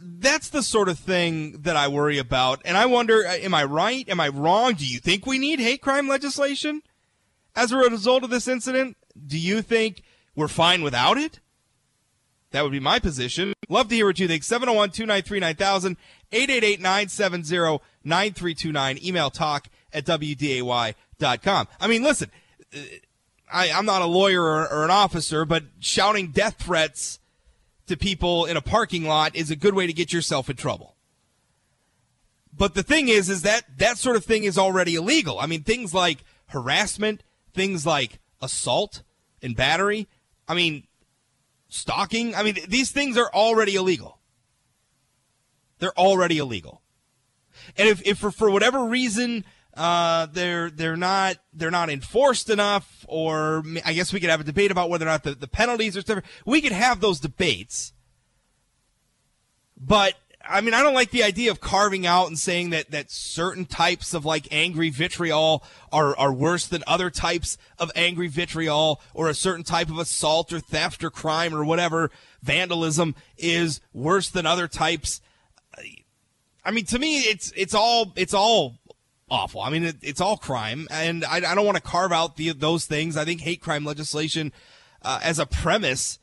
That's 0.00 0.48
the 0.48 0.62
sort 0.62 0.88
of 0.88 0.98
thing 0.98 1.62
that 1.62 1.76
I 1.76 1.88
worry 1.88 2.18
about. 2.18 2.62
And 2.64 2.76
I 2.76 2.86
wonder, 2.86 3.24
uh, 3.26 3.34
am 3.34 3.54
I 3.54 3.64
right? 3.64 4.08
Am 4.08 4.18
I 4.18 4.28
wrong? 4.28 4.74
Do 4.74 4.86
you 4.86 4.98
think 4.98 5.24
we 5.24 5.38
need 5.38 5.60
hate 5.60 5.82
crime 5.82 6.08
legislation 6.08 6.82
as 7.54 7.70
a 7.70 7.76
result 7.76 8.24
of 8.24 8.30
this 8.30 8.48
incident? 8.48 8.96
Do 9.26 9.38
you 9.38 9.62
think 9.62 10.02
we're 10.34 10.48
fine 10.48 10.82
without 10.82 11.18
it? 11.18 11.40
That 12.50 12.62
would 12.62 12.72
be 12.72 12.80
my 12.80 13.00
position. 13.00 13.52
Love 13.68 13.88
to 13.88 13.96
hear 13.96 14.06
what 14.06 14.18
you 14.20 14.28
think. 14.28 14.44
701 14.44 14.90
293 14.90 15.40
9000, 15.40 15.96
888 16.30 16.80
970 16.80 17.80
9329. 18.04 18.98
Email 19.04 19.30
talk 19.30 19.68
at 19.92 20.04
WDAY.com. 20.04 21.68
I 21.80 21.86
mean, 21.88 22.02
listen, 22.02 22.30
uh, 22.72 22.78
I, 23.52 23.66
am 23.66 23.86
not 23.86 24.02
a 24.02 24.06
lawyer 24.06 24.42
or, 24.42 24.68
or 24.70 24.84
an 24.84 24.90
officer, 24.90 25.44
but 25.44 25.64
shouting 25.80 26.30
death 26.30 26.56
threats 26.58 27.18
to 27.86 27.96
people 27.96 28.44
in 28.44 28.56
a 28.56 28.62
parking 28.62 29.04
lot 29.04 29.34
is 29.34 29.50
a 29.50 29.56
good 29.56 29.74
way 29.74 29.86
to 29.86 29.92
get 29.92 30.12
yourself 30.12 30.48
in 30.48 30.56
trouble. 30.56 30.94
But 32.56 32.74
the 32.74 32.82
thing 32.82 33.08
is, 33.08 33.28
is 33.28 33.42
that 33.42 33.64
that 33.78 33.98
sort 33.98 34.16
of 34.16 34.24
thing 34.24 34.44
is 34.44 34.56
already 34.56 34.94
illegal. 34.94 35.40
I 35.40 35.46
mean, 35.46 35.62
things 35.62 35.92
like 35.92 36.18
harassment, 36.46 37.22
things 37.52 37.84
like 37.84 38.20
assault 38.44 39.02
and 39.42 39.56
battery. 39.56 40.06
I 40.46 40.54
mean, 40.54 40.86
stalking. 41.68 42.34
I 42.34 42.42
mean, 42.42 42.56
these 42.68 42.90
things 42.90 43.16
are 43.16 43.30
already 43.32 43.74
illegal. 43.74 44.20
They're 45.78 45.98
already 45.98 46.38
illegal. 46.38 46.82
And 47.76 47.88
if, 47.88 48.06
if 48.06 48.18
for, 48.18 48.30
for 48.30 48.50
whatever 48.50 48.84
reason 48.84 49.44
uh, 49.76 50.26
they're 50.26 50.70
they're 50.70 50.96
not 50.96 51.36
they're 51.52 51.70
not 51.70 51.90
enforced 51.90 52.48
enough, 52.48 53.04
or 53.08 53.64
I 53.84 53.92
guess 53.92 54.12
we 54.12 54.20
could 54.20 54.30
have 54.30 54.40
a 54.40 54.44
debate 54.44 54.70
about 54.70 54.88
whether 54.88 55.04
or 55.04 55.08
not 55.08 55.24
the, 55.24 55.34
the 55.34 55.48
penalties 55.48 55.96
are 55.96 56.00
stuff. 56.00 56.22
We 56.46 56.60
could 56.60 56.72
have 56.72 57.00
those 57.00 57.18
debates, 57.18 57.92
but 59.76 60.14
I 60.48 60.60
mean, 60.60 60.74
I 60.74 60.82
don't 60.82 60.94
like 60.94 61.10
the 61.10 61.24
idea 61.24 61.50
of 61.50 61.60
carving 61.60 62.06
out 62.06 62.28
and 62.28 62.38
saying 62.38 62.70
that, 62.70 62.90
that 62.90 63.10
certain 63.10 63.64
types 63.64 64.14
of 64.14 64.24
like 64.24 64.48
angry 64.50 64.90
vitriol 64.90 65.64
are, 65.92 66.16
are 66.16 66.32
worse 66.32 66.66
than 66.66 66.82
other 66.86 67.10
types 67.10 67.56
of 67.78 67.90
angry 67.94 68.28
vitriol 68.28 69.00
or 69.14 69.28
a 69.28 69.34
certain 69.34 69.64
type 69.64 69.90
of 69.90 69.98
assault 69.98 70.52
or 70.52 70.60
theft 70.60 71.02
or 71.02 71.10
crime 71.10 71.54
or 71.54 71.64
whatever 71.64 72.10
vandalism 72.42 73.14
is 73.38 73.80
worse 73.92 74.28
than 74.28 74.46
other 74.46 74.68
types. 74.68 75.20
I 76.64 76.70
mean, 76.70 76.84
to 76.86 76.98
me, 76.98 77.20
it's, 77.20 77.52
it's 77.56 77.74
all, 77.74 78.12
it's 78.16 78.34
all 78.34 78.78
awful. 79.30 79.60
I 79.60 79.70
mean, 79.70 79.84
it, 79.84 79.96
it's 80.02 80.20
all 80.20 80.36
crime 80.36 80.88
and 80.90 81.24
I, 81.24 81.36
I 81.36 81.54
don't 81.54 81.66
want 81.66 81.76
to 81.76 81.82
carve 81.82 82.12
out 82.12 82.36
the, 82.36 82.52
those 82.52 82.84
things. 82.86 83.16
I 83.16 83.24
think 83.24 83.40
hate 83.40 83.60
crime 83.60 83.84
legislation, 83.84 84.52
uh, 85.02 85.20
as 85.22 85.38
a 85.38 85.46
premise 85.46 86.18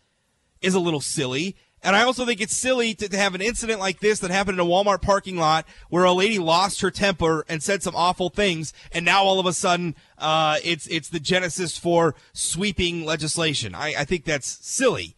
is 0.62 0.75
a 0.75 0.80
little 0.80 1.01
silly 1.01 1.56
and 1.83 1.95
I 1.95 2.03
also 2.03 2.25
think 2.25 2.41
it's 2.41 2.55
silly 2.55 2.93
to, 2.95 3.09
to, 3.09 3.17
have 3.17 3.33
an 3.33 3.41
incident 3.41 3.79
like 3.79 4.00
this 4.00 4.19
that 4.19 4.31
happened 4.31 4.59
in 4.59 4.65
a 4.65 4.69
Walmart 4.69 5.01
parking 5.01 5.38
lot 5.38 5.65
where 5.89 6.03
a 6.03 6.13
lady 6.13 6.38
lost 6.38 6.81
her 6.81 6.91
temper 6.91 7.43
and 7.50 7.63
said 7.63 7.81
some 7.81 7.95
awful 7.95 8.29
things, 8.29 8.73
and 8.91 9.03
now 9.03 9.23
all 9.23 9.39
of 9.39 9.45
a 9.45 9.53
sudden 9.53 9.95
uh, 10.17 10.57
it's 10.63 10.88
it's 10.88 11.09
the 11.09 11.19
genesis 11.19 11.77
for 11.77 12.15
sweeping 12.33 13.03
legislation. 13.05 13.73
I, 13.73 13.95
I 14.00 14.05
think 14.05 14.25
that's 14.25 14.47
silly. 14.47 15.15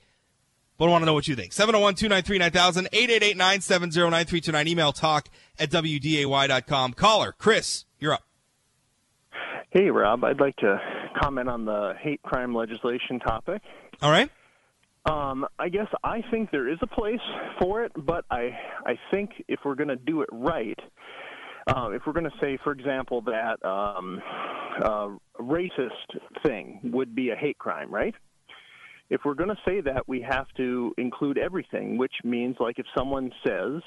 But 0.77 0.85
I 0.85 0.91
want 0.91 1.03
to 1.03 1.05
know 1.05 1.13
what 1.13 1.27
you 1.27 1.35
think. 1.35 1.53
701 1.53 1.95
293 1.95 2.37
9000 2.39 2.87
888 2.91 3.37
970 3.37 3.99
9329. 4.09 4.67
Email 4.67 4.91
talk 4.91 5.29
at 5.59 5.69
WDAY.com. 5.69 6.93
Caller, 6.93 7.31
Chris, 7.37 7.85
you're 7.99 8.13
up. 8.13 8.23
Hey, 9.69 9.89
Rob. 9.89 10.23
I'd 10.23 10.39
like 10.39 10.55
to 10.57 10.81
comment 11.21 11.47
on 11.47 11.65
the 11.65 11.93
hate 11.99 12.21
crime 12.23 12.55
legislation 12.55 13.19
topic. 13.19 13.61
All 14.01 14.11
right. 14.11 14.29
Um, 15.05 15.45
I 15.59 15.67
guess 15.67 15.87
I 16.03 16.21
think 16.31 16.49
there 16.51 16.69
is 16.69 16.77
a 16.81 16.87
place 16.87 17.19
for 17.59 17.83
it, 17.83 17.91
but 17.95 18.23
I 18.31 18.57
I 18.85 18.97
think 19.11 19.31
if 19.49 19.59
we're 19.65 19.75
going 19.75 19.89
to 19.89 19.97
do 19.97 20.21
it 20.21 20.29
right, 20.31 20.79
uh, 21.67 21.89
if 21.91 22.03
we're 22.05 22.13
going 22.13 22.29
to 22.29 22.37
say, 22.39 22.57
for 22.63 22.71
example, 22.71 23.21
that 23.21 23.63
um, 23.65 24.21
racist 25.39 25.89
thing 26.45 26.79
would 26.83 27.13
be 27.15 27.31
a 27.31 27.35
hate 27.35 27.57
crime, 27.57 27.93
right? 27.93 28.15
If 29.09 29.21
we're 29.25 29.33
going 29.33 29.49
to 29.49 29.57
say 29.67 29.81
that, 29.81 30.07
we 30.07 30.21
have 30.21 30.47
to 30.57 30.93
include 30.97 31.37
everything, 31.37 31.97
which 31.97 32.13
means 32.23 32.55
like 32.59 32.79
if 32.79 32.85
someone 32.97 33.31
says, 33.45 33.81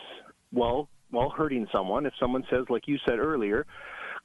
well, 0.53 0.89
while 1.11 1.31
hurting 1.31 1.67
someone, 1.73 2.05
if 2.05 2.13
someone 2.21 2.45
says, 2.51 2.65
like 2.69 2.87
you 2.87 2.99
said 3.09 3.19
earlier, 3.19 3.67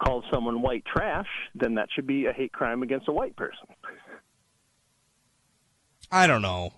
calls 0.03 0.25
someone 0.31 0.61
white 0.61 0.83
trash, 0.85 1.27
then 1.55 1.75
that 1.75 1.87
should 1.93 2.07
be 2.07 2.25
a 2.25 2.33
hate 2.33 2.51
crime 2.51 2.83
against 2.83 3.07
a 3.07 3.11
white 3.11 3.35
person. 3.35 3.67
I 6.11 6.27
don't 6.27 6.41
know. 6.41 6.73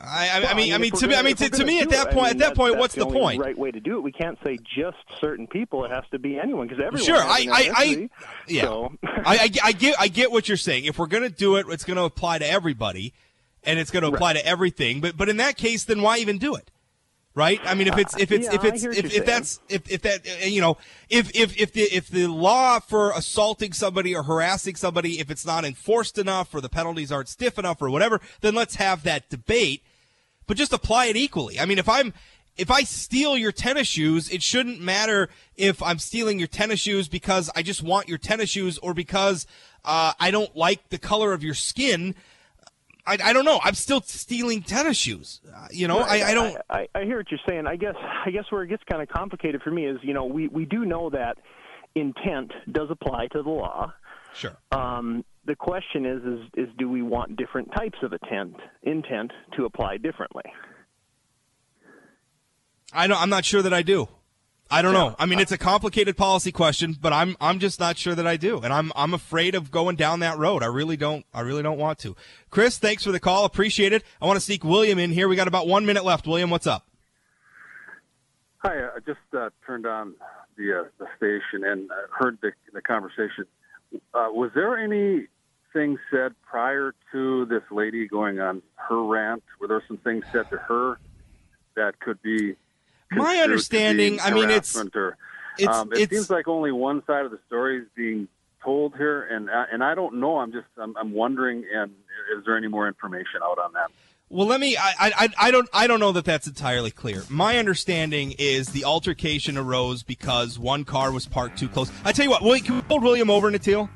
I, 0.00 0.30
I, 0.32 0.40
well, 0.40 0.48
I, 0.50 0.54
mean, 0.54 0.72
I 0.72 0.78
mean, 0.78 0.92
to 0.92 1.06
me, 1.06 1.14
I 1.14 1.22
mean, 1.22 1.36
to, 1.36 1.50
to 1.50 1.64
me, 1.64 1.80
at 1.80 1.90
that 1.90 2.10
point, 2.10 2.16
I 2.16 2.20
mean, 2.20 2.30
at 2.30 2.38
that 2.38 2.56
point, 2.56 2.78
what's 2.78 2.94
the, 2.94 3.04
the 3.04 3.10
point? 3.10 3.40
Right 3.40 3.56
way 3.56 3.70
to 3.70 3.80
do 3.80 3.96
it. 3.98 4.00
We 4.00 4.12
can't 4.12 4.38
say 4.42 4.58
just 4.58 4.96
certain 5.20 5.46
people. 5.46 5.84
It 5.84 5.90
has 5.90 6.04
to 6.12 6.18
be 6.18 6.38
anyone 6.38 6.66
because 6.66 6.82
everyone. 6.82 7.04
Sure, 7.04 7.18
I, 7.18 7.72
I, 7.76 8.08
yeah, 8.48 8.62
so. 8.62 8.92
I, 9.04 9.50
I, 9.62 9.72
get, 9.72 9.96
I 10.00 10.08
get 10.08 10.32
what 10.32 10.48
you're 10.48 10.56
saying. 10.56 10.86
If 10.86 10.98
we're 10.98 11.06
going 11.06 11.24
to 11.24 11.28
do 11.28 11.56
it, 11.56 11.66
it's 11.68 11.84
going 11.84 11.98
to 11.98 12.04
apply 12.04 12.38
to 12.38 12.48
everybody, 12.48 13.12
and 13.64 13.78
it's 13.78 13.90
going 13.90 14.02
to 14.02 14.08
apply 14.08 14.30
right. 14.30 14.40
to 14.40 14.46
everything. 14.46 15.00
But, 15.00 15.16
but 15.16 15.28
in 15.28 15.36
that 15.36 15.56
case, 15.56 15.84
then 15.84 16.00
why 16.00 16.18
even 16.18 16.38
do 16.38 16.54
it? 16.54 16.70
Right? 17.34 17.60
I 17.64 17.74
mean, 17.74 17.88
if 17.88 17.98
it's 17.98 18.16
if 18.16 18.32
it's 18.32 18.46
yeah, 18.46 18.54
if 18.54 18.64
it's 18.64 18.84
if, 18.84 19.14
if 19.14 19.26
that's 19.26 19.60
if, 19.68 19.90
if 19.90 20.02
that 20.02 20.26
uh, 20.26 20.46
you 20.46 20.60
know 20.60 20.76
if 21.08 21.30
if 21.34 21.56
if 21.60 21.72
the 21.72 21.82
if 21.82 22.08
the 22.08 22.26
law 22.26 22.78
for 22.78 23.12
assaulting 23.12 23.72
somebody 23.72 24.14
or 24.14 24.22
harassing 24.22 24.76
somebody 24.76 25.20
if 25.20 25.30
it's 25.30 25.46
not 25.46 25.64
enforced 25.64 26.18
enough 26.18 26.54
or 26.54 26.60
the 26.60 26.68
penalties 26.68 27.10
aren't 27.10 27.28
stiff 27.28 27.58
enough 27.58 27.80
or 27.80 27.90
whatever, 27.90 28.20
then 28.40 28.54
let's 28.54 28.76
have 28.76 29.02
that 29.02 29.28
debate 29.28 29.82
but 30.46 30.56
just 30.56 30.72
apply 30.72 31.06
it 31.06 31.16
equally. 31.16 31.58
I 31.58 31.64
mean, 31.64 31.78
if 31.78 31.88
I'm 31.88 32.12
if 32.56 32.70
I 32.70 32.82
steal 32.82 33.38
your 33.38 33.52
tennis 33.52 33.88
shoes, 33.88 34.30
it 34.30 34.42
shouldn't 34.42 34.80
matter 34.80 35.30
if 35.56 35.82
I'm 35.82 35.98
stealing 35.98 36.38
your 36.38 36.48
tennis 36.48 36.80
shoes 36.80 37.08
because 37.08 37.50
I 37.56 37.62
just 37.62 37.82
want 37.82 38.08
your 38.08 38.18
tennis 38.18 38.50
shoes 38.50 38.76
or 38.78 38.92
because 38.92 39.46
uh, 39.84 40.12
I 40.20 40.30
don't 40.30 40.54
like 40.54 40.90
the 40.90 40.98
color 40.98 41.32
of 41.32 41.42
your 41.42 41.54
skin. 41.54 42.14
I, 43.04 43.18
I 43.22 43.32
don't 43.32 43.44
know. 43.44 43.60
I'm 43.62 43.74
still 43.74 44.00
stealing 44.00 44.62
tennis 44.62 44.96
shoes. 44.96 45.40
Uh, 45.52 45.66
you 45.70 45.88
know, 45.88 45.98
I, 45.98 46.22
I 46.22 46.34
don't. 46.34 46.56
I, 46.70 46.88
I 46.94 47.04
hear 47.04 47.16
what 47.16 47.30
you're 47.30 47.40
saying. 47.48 47.66
I 47.66 47.76
guess 47.76 47.96
I 48.24 48.30
guess 48.30 48.44
where 48.50 48.62
it 48.62 48.68
gets 48.68 48.82
kind 48.90 49.02
of 49.02 49.08
complicated 49.08 49.62
for 49.62 49.70
me 49.70 49.86
is, 49.86 49.98
you 50.02 50.14
know, 50.14 50.24
we 50.24 50.46
we 50.48 50.64
do 50.64 50.84
know 50.84 51.10
that 51.10 51.38
intent 51.94 52.52
does 52.70 52.88
apply 52.90 53.26
to 53.28 53.42
the 53.42 53.50
law. 53.50 53.92
Sure. 54.34 54.56
Um, 54.70 55.24
the 55.44 55.56
question 55.56 56.06
is, 56.06 56.22
is, 56.22 56.40
is 56.54 56.68
do 56.78 56.88
we 56.88 57.02
want 57.02 57.36
different 57.36 57.70
types 57.76 57.98
of 58.02 58.12
intent, 58.12 58.56
intent 58.82 59.32
to 59.56 59.64
apply 59.64 59.96
differently? 59.96 60.44
I 62.92 63.06
don't, 63.06 63.20
I'm 63.20 63.30
not 63.30 63.44
sure 63.44 63.62
that 63.62 63.74
I 63.74 63.82
do. 63.82 64.08
I 64.72 64.80
don't 64.80 64.94
know. 64.94 65.14
I 65.18 65.26
mean, 65.26 65.38
it's 65.38 65.52
a 65.52 65.58
complicated 65.58 66.16
policy 66.16 66.50
question, 66.50 66.96
but 66.98 67.12
I'm 67.12 67.36
I'm 67.42 67.58
just 67.58 67.78
not 67.78 67.98
sure 67.98 68.14
that 68.14 68.26
I 68.26 68.38
do, 68.38 68.58
and 68.60 68.72
I'm 68.72 68.90
I'm 68.96 69.12
afraid 69.12 69.54
of 69.54 69.70
going 69.70 69.96
down 69.96 70.20
that 70.20 70.38
road. 70.38 70.62
I 70.62 70.66
really 70.66 70.96
don't. 70.96 71.26
I 71.34 71.42
really 71.42 71.62
don't 71.62 71.76
want 71.76 71.98
to. 72.00 72.16
Chris, 72.48 72.78
thanks 72.78 73.04
for 73.04 73.12
the 73.12 73.20
call. 73.20 73.44
Appreciate 73.44 73.92
it. 73.92 74.02
I 74.20 74.26
want 74.26 74.38
to 74.38 74.40
sneak 74.40 74.64
William 74.64 74.98
in 74.98 75.10
here. 75.10 75.28
We 75.28 75.36
got 75.36 75.46
about 75.46 75.68
one 75.68 75.84
minute 75.84 76.06
left. 76.06 76.26
William, 76.26 76.48
what's 76.48 76.66
up? 76.66 76.86
Hi, 78.60 78.86
I 78.96 79.00
just 79.04 79.18
uh, 79.36 79.50
turned 79.66 79.84
on 79.84 80.14
the 80.56 80.80
uh, 80.80 80.84
the 80.98 81.06
station 81.18 81.68
and 81.68 81.90
uh, 81.90 81.94
heard 82.10 82.38
the 82.40 82.52
the 82.72 82.80
conversation. 82.80 83.44
Uh, 84.14 84.28
was 84.30 84.52
there 84.54 84.78
anything 84.78 85.98
said 86.10 86.32
prior 86.48 86.94
to 87.12 87.44
this 87.44 87.62
lady 87.70 88.08
going 88.08 88.40
on 88.40 88.62
her 88.76 89.04
rant? 89.04 89.42
Were 89.60 89.68
there 89.68 89.82
some 89.86 89.98
things 89.98 90.24
said 90.32 90.48
to 90.48 90.56
her 90.56 90.98
that 91.74 92.00
could 92.00 92.22
be 92.22 92.56
My 93.16 93.36
understanding, 93.38 94.20
I 94.20 94.30
mean, 94.30 94.50
it's- 94.50 94.76
or, 94.76 95.16
it's- 95.58 95.76
um, 95.76 95.92
it 95.92 96.00
it's- 96.00 96.18
seems 96.18 96.30
like 96.30 96.48
only 96.48 96.72
one 96.72 97.02
side 97.06 97.24
of 97.24 97.30
the 97.30 97.38
story 97.46 97.78
is 97.78 97.86
being 97.94 98.28
told 98.64 98.96
here, 98.96 99.22
and 99.22 99.50
uh, 99.50 99.66
and 99.72 99.82
I 99.82 99.94
don't 99.94 100.14
know. 100.20 100.38
I'm 100.38 100.52
just 100.52 100.66
I'm, 100.78 100.96
I'm 100.96 101.12
wondering, 101.12 101.64
and 101.74 101.90
is 102.36 102.44
there 102.44 102.56
any 102.56 102.68
more 102.68 102.86
information 102.88 103.40
out 103.42 103.58
on 103.58 103.72
that? 103.74 103.90
Well, 104.28 104.46
let 104.46 104.60
me. 104.60 104.76
I, 104.78 104.92
I 104.98 105.28
I 105.38 105.50
don't 105.50 105.68
I 105.74 105.86
don't 105.86 106.00
know 106.00 106.12
that 106.12 106.24
that's 106.24 106.46
entirely 106.46 106.90
clear. 106.90 107.22
My 107.28 107.58
understanding 107.58 108.34
is 108.38 108.68
the 108.68 108.84
altercation 108.84 109.58
arose 109.58 110.02
because 110.02 110.58
one 110.58 110.84
car 110.84 111.12
was 111.12 111.26
parked 111.26 111.58
too 111.58 111.68
close. 111.68 111.90
I 112.04 112.12
tell 112.12 112.24
you 112.24 112.30
what, 112.30 112.42
William, 112.42 112.64
can 112.64 112.74
we 112.76 112.82
hold 112.82 113.02
William 113.02 113.28
over, 113.28 113.50
Natil? 113.50 113.90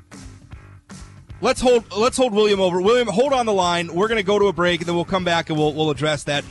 Let's 1.39 1.61
hold 1.61 1.91
let's 1.95 2.17
hold 2.17 2.33
William 2.33 2.59
over. 2.59 2.81
William, 2.81 3.07
hold 3.07 3.31
on 3.31 3.45
the 3.45 3.53
line. 3.53 3.93
We're 3.93 4.07
going 4.07 4.17
to 4.17 4.23
go 4.23 4.37
to 4.39 4.45
a 4.47 4.53
break, 4.53 4.81
and 4.81 4.87
then 4.87 4.95
we'll 4.95 5.05
come 5.05 5.23
back 5.23 5.49
and 5.49 5.57
we'll 5.57 5.73
we'll 5.73 5.89
address 5.91 6.23
that. 6.25 6.43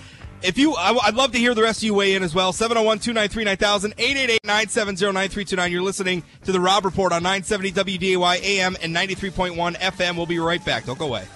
If 0.43 0.59
you, 0.59 0.75
I, 0.75 0.93
would 0.93 1.15
love 1.15 1.33
to 1.33 1.39
hear 1.39 1.55
the 1.55 1.63
rest 1.63 1.81
of 1.81 1.85
you 1.85 1.95
weigh 1.95 2.15
in 2.15 2.23
as 2.23 2.35
well. 2.35 2.53
701 2.53 2.99
293 2.99 3.45
9000 3.45 3.95
888 3.99 4.41
970 4.45 5.07
9329. 5.07 5.73
You're 5.73 5.83
listening 5.83 6.23
to 6.45 6.53
the 6.53 6.61
Rob 6.61 6.85
Report 6.85 7.13
on 7.13 7.23
970 7.23 7.73
WDAY 7.73 8.43
AM 8.43 8.77
and 8.83 8.95
93.1 8.95 9.77
FM. 9.77 10.17
We'll 10.17 10.27
be 10.27 10.39
right 10.39 10.65
back. 10.65 10.85
Don't 10.87 10.99
go 10.99 11.07
away. 11.07 11.27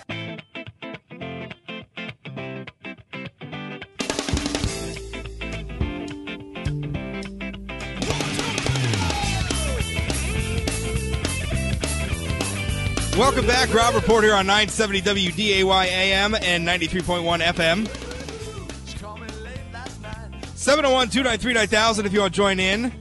Welcome 13.18 13.46
back, 13.46 13.74
Rob 13.74 14.02
Port 14.04 14.24
here 14.24 14.34
on 14.34 14.46
970 14.46 15.02
WDAY 15.02 15.86
AM 15.86 16.34
and 16.34 16.66
93.1 16.66 17.42
FM. 17.42 18.09
701 20.60 21.08
293 21.08 21.54
9000 21.54 22.04
if 22.04 22.12
you 22.12 22.20
want 22.20 22.34
to 22.34 22.36
join 22.36 22.60
in. 22.60 22.92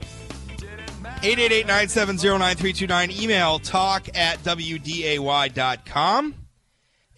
888 1.22 1.66
970 1.66 2.38
9329. 2.38 3.10
Email 3.10 3.58
talk 3.58 4.08
at 4.16 4.42
WDAY.com. 4.42 6.34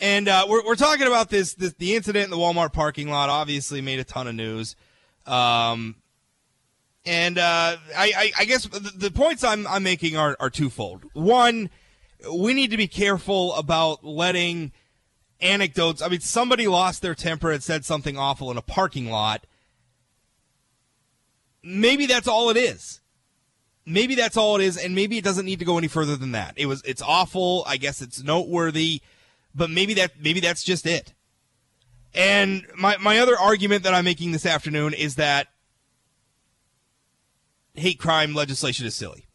And 0.00 0.26
uh, 0.26 0.46
we're, 0.48 0.66
we're 0.66 0.74
talking 0.74 1.06
about 1.06 1.30
this, 1.30 1.54
this 1.54 1.74
the 1.74 1.94
incident 1.94 2.24
in 2.24 2.30
the 2.30 2.36
Walmart 2.36 2.72
parking 2.72 3.08
lot. 3.08 3.28
Obviously, 3.28 3.80
made 3.80 4.00
a 4.00 4.04
ton 4.04 4.26
of 4.26 4.34
news. 4.34 4.74
Um, 5.26 5.94
and 7.06 7.38
uh, 7.38 7.76
I, 7.96 8.12
I, 8.16 8.32
I 8.40 8.44
guess 8.44 8.66
the, 8.66 8.90
the 8.96 9.10
points 9.12 9.44
I'm, 9.44 9.64
I'm 9.68 9.84
making 9.84 10.16
are, 10.16 10.36
are 10.40 10.50
twofold. 10.50 11.04
One, 11.12 11.70
we 12.34 12.52
need 12.52 12.72
to 12.72 12.76
be 12.76 12.88
careful 12.88 13.54
about 13.54 14.02
letting 14.02 14.72
anecdotes. 15.40 16.02
I 16.02 16.08
mean, 16.08 16.18
somebody 16.18 16.66
lost 16.66 17.00
their 17.00 17.14
temper 17.14 17.52
and 17.52 17.62
said 17.62 17.84
something 17.84 18.18
awful 18.18 18.50
in 18.50 18.56
a 18.56 18.62
parking 18.62 19.08
lot. 19.08 19.46
Maybe 21.62 22.06
that's 22.06 22.28
all 22.28 22.50
it 22.50 22.56
is. 22.56 23.00
Maybe 23.84 24.14
that's 24.14 24.36
all 24.36 24.56
it 24.56 24.64
is, 24.64 24.76
and 24.76 24.94
maybe 24.94 25.18
it 25.18 25.24
doesn't 25.24 25.44
need 25.44 25.58
to 25.58 25.64
go 25.64 25.76
any 25.76 25.88
further 25.88 26.16
than 26.16 26.32
that. 26.32 26.54
It 26.56 26.66
was 26.66 26.82
it's 26.84 27.02
awful. 27.02 27.64
I 27.66 27.76
guess 27.76 28.00
it's 28.00 28.22
noteworthy, 28.22 29.00
but 29.54 29.70
maybe 29.70 29.94
that 29.94 30.12
maybe 30.20 30.40
that's 30.40 30.62
just 30.62 30.86
it. 30.86 31.14
And 32.14 32.66
my 32.76 32.96
my 32.98 33.18
other 33.18 33.36
argument 33.38 33.82
that 33.82 33.94
I'm 33.94 34.04
making 34.04 34.32
this 34.32 34.46
afternoon 34.46 34.94
is 34.94 35.16
that 35.16 35.48
hate 37.74 37.98
crime 37.98 38.34
legislation 38.34 38.86
is 38.86 38.94
silly. 38.94 39.26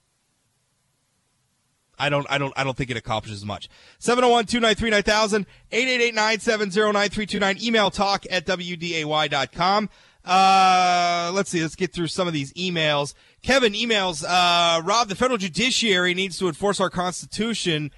I 2.00 2.09
don't 2.09 2.27
I 2.29 2.37
don't 2.37 2.53
I 2.55 2.63
don't 2.63 2.77
think 2.77 2.92
it 2.92 2.98
accomplishes 2.98 3.44
much. 3.44 3.68
701-293-9000, 4.00 5.46
888-970-9329, 5.72 7.63
email 7.63 7.90
talk 7.90 8.25
at 8.29 8.46
WDAY.com. 8.46 9.90
Uh, 10.27 11.31
let's 11.33 11.50
see, 11.50 11.61
let's 11.61 11.75
get 11.75 11.94
through 11.94 12.07
some 12.07 12.27
of 12.27 12.33
these 12.33 12.51
emails. 12.53 13.13
Kevin 13.42 13.74
emails, 13.74 14.25
uh, 14.27 14.81
Rob, 14.81 15.07
the 15.07 15.16
federal 15.16 15.37
judiciary 15.37 16.13
needs 16.13 16.37
to 16.40 16.48
enforce 16.48 16.81
our 16.81 16.90
constitution 16.90 17.92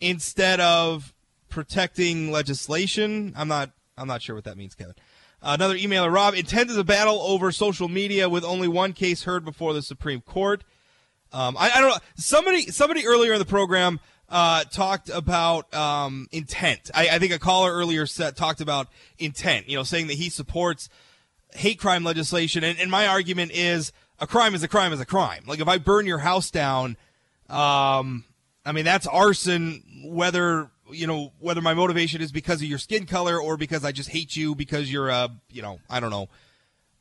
instead 0.00 0.60
of 0.60 1.12
protecting 1.50 2.32
legislation. 2.32 3.34
I'm 3.36 3.48
not 3.48 3.70
I'm 3.98 4.08
not 4.08 4.22
sure 4.22 4.34
what 4.34 4.44
that 4.44 4.56
means, 4.56 4.74
Kevin. 4.74 4.94
Another 5.42 5.76
emailer, 5.76 6.10
Rob, 6.10 6.34
intent 6.34 6.70
is 6.70 6.76
a 6.78 6.84
battle 6.84 7.20
over 7.20 7.52
social 7.52 7.88
media 7.88 8.30
with 8.30 8.44
only 8.44 8.66
one 8.66 8.94
case 8.94 9.24
heard 9.24 9.44
before 9.44 9.74
the 9.74 9.82
Supreme 9.82 10.22
Court. 10.22 10.64
Um, 11.32 11.54
I, 11.58 11.70
I 11.70 11.80
don't 11.80 11.90
know. 11.90 11.98
Somebody, 12.16 12.62
somebody 12.70 13.06
earlier 13.06 13.34
in 13.34 13.38
the 13.38 13.44
program 13.44 14.00
uh, 14.30 14.64
talked 14.64 15.10
about 15.10 15.72
um, 15.74 16.28
intent. 16.32 16.90
I, 16.94 17.08
I 17.08 17.18
think 17.18 17.32
a 17.32 17.38
caller 17.38 17.72
earlier 17.72 18.06
said, 18.06 18.36
talked 18.36 18.62
about 18.62 18.88
intent. 19.18 19.68
You 19.68 19.76
know, 19.76 19.82
saying 19.82 20.06
that 20.06 20.14
he 20.14 20.30
supports 20.30 20.88
hate 21.54 21.78
crime 21.78 22.04
legislation, 22.04 22.64
and, 22.64 22.78
and 22.78 22.90
my 22.90 23.06
argument 23.06 23.52
is 23.52 23.92
a 24.18 24.26
crime 24.26 24.54
is 24.54 24.62
a 24.62 24.68
crime 24.68 24.92
is 24.92 25.00
a 25.00 25.06
crime. 25.06 25.44
Like 25.46 25.60
if 25.60 25.68
I 25.68 25.78
burn 25.78 26.06
your 26.06 26.18
house 26.18 26.50
down, 26.50 26.96
um, 27.48 28.24
I 28.64 28.72
mean 28.72 28.84
that's 28.84 29.06
arson. 29.06 29.82
Whether 30.04 30.70
you 30.90 31.06
know 31.06 31.32
whether 31.38 31.62
my 31.62 31.74
motivation 31.74 32.20
is 32.20 32.32
because 32.32 32.60
of 32.60 32.68
your 32.68 32.78
skin 32.78 33.06
color 33.06 33.40
or 33.40 33.56
because 33.56 33.84
I 33.84 33.92
just 33.92 34.10
hate 34.10 34.36
you 34.36 34.54
because 34.54 34.92
you're 34.92 35.08
a 35.08 35.30
you 35.50 35.62
know 35.62 35.80
I 35.88 36.00
don't 36.00 36.10
know 36.10 36.28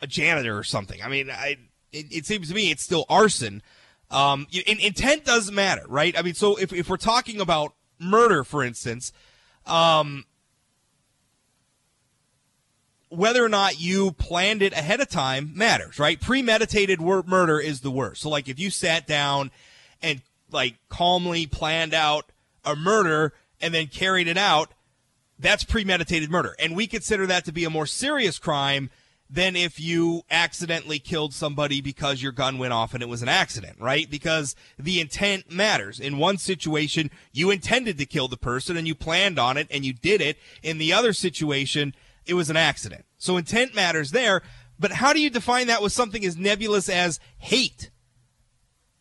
a 0.02 0.08
janitor 0.08 0.58
or 0.58 0.64
something. 0.64 1.02
I 1.02 1.08
mean, 1.08 1.30
I 1.30 1.58
it, 1.92 2.06
it 2.12 2.26
seems 2.26 2.50
to 2.50 2.56
me 2.56 2.72
it's 2.72 2.84
still 2.84 3.06
arson. 3.10 3.62
Um, 4.12 4.46
in, 4.52 4.80
intent 4.80 5.26
doesn't 5.26 5.56
matter, 5.56 5.84
right? 5.88 6.18
I 6.18 6.22
mean, 6.22 6.36
so 6.36 6.56
if, 6.58 6.72
if 6.72 6.88
we're 6.88 6.98
talking 6.98 7.42
about 7.42 7.74
murder, 7.98 8.44
for 8.44 8.64
instance, 8.64 9.12
um, 9.66 10.26
whether 13.16 13.44
or 13.44 13.50
not 13.50 13.80
you 13.80 14.12
planned 14.12 14.62
it 14.62 14.74
ahead 14.74 15.00
of 15.00 15.10
time 15.10 15.52
matters, 15.56 16.00
right? 16.00 16.20
Premeditated 16.20 17.00
murder 17.00 17.60
is 17.60 17.82
the 17.82 17.92
worst. 17.92 18.22
So, 18.22 18.30
like, 18.30 18.50
if 18.50 18.60
you 18.60 18.70
sat 18.70 19.08
down 19.08 19.52
and 20.02 20.22
like 20.52 20.76
calmly 20.90 21.46
planned 21.46 21.94
out 21.94 22.32
a 22.66 22.76
murder 22.76 23.34
and 23.62 23.74
then 23.74 23.88
carried 23.88 24.28
it 24.28 24.38
out, 24.38 24.74
that's 25.40 25.64
premeditated 25.64 26.30
murder, 26.30 26.56
and 26.60 26.76
we 26.76 26.88
consider 26.88 27.26
that 27.28 27.46
to 27.46 27.52
be 27.52 27.66
a 27.66 27.70
more 27.70 27.88
serious 27.88 28.40
crime 28.40 28.90
than 29.30 29.56
if 29.56 29.80
you 29.80 30.22
accidentally 30.30 31.00
killed 31.00 31.34
somebody 31.34 31.82
because 31.82 32.22
your 32.22 32.32
gun 32.32 32.60
went 32.60 32.72
off 32.72 32.94
and 32.94 33.02
it 33.02 33.10
was 33.10 33.24
an 33.24 33.30
accident, 33.30 33.76
right? 33.80 34.10
Because 34.10 34.56
the 34.78 35.02
intent 35.02 35.52
matters. 35.52 36.00
In 36.00 36.20
one 36.20 36.38
situation, 36.38 37.10
you 37.32 37.50
intended 37.50 37.98
to 37.98 38.06
kill 38.06 38.28
the 38.28 38.38
person 38.38 38.78
and 38.78 38.88
you 38.88 38.94
planned 38.94 39.40
on 39.40 39.58
it 39.58 39.68
and 39.72 39.84
you 39.84 39.92
did 39.92 40.22
it. 40.22 40.38
In 40.62 40.78
the 40.78 40.94
other 40.94 41.14
situation, 41.14 41.96
it 42.26 42.34
was 42.34 42.50
an 42.50 42.58
accident. 42.58 43.06
So 43.18 43.38
intent 43.38 43.76
matters 43.76 44.12
there. 44.12 44.42
But 44.80 44.92
how 44.92 45.14
do 45.14 45.22
you 45.22 45.30
define 45.30 45.68
that 45.68 45.82
with 45.82 45.94
something 45.94 46.26
as 46.26 46.38
nebulous 46.38 46.90
as 46.90 47.20
hate? 47.38 47.90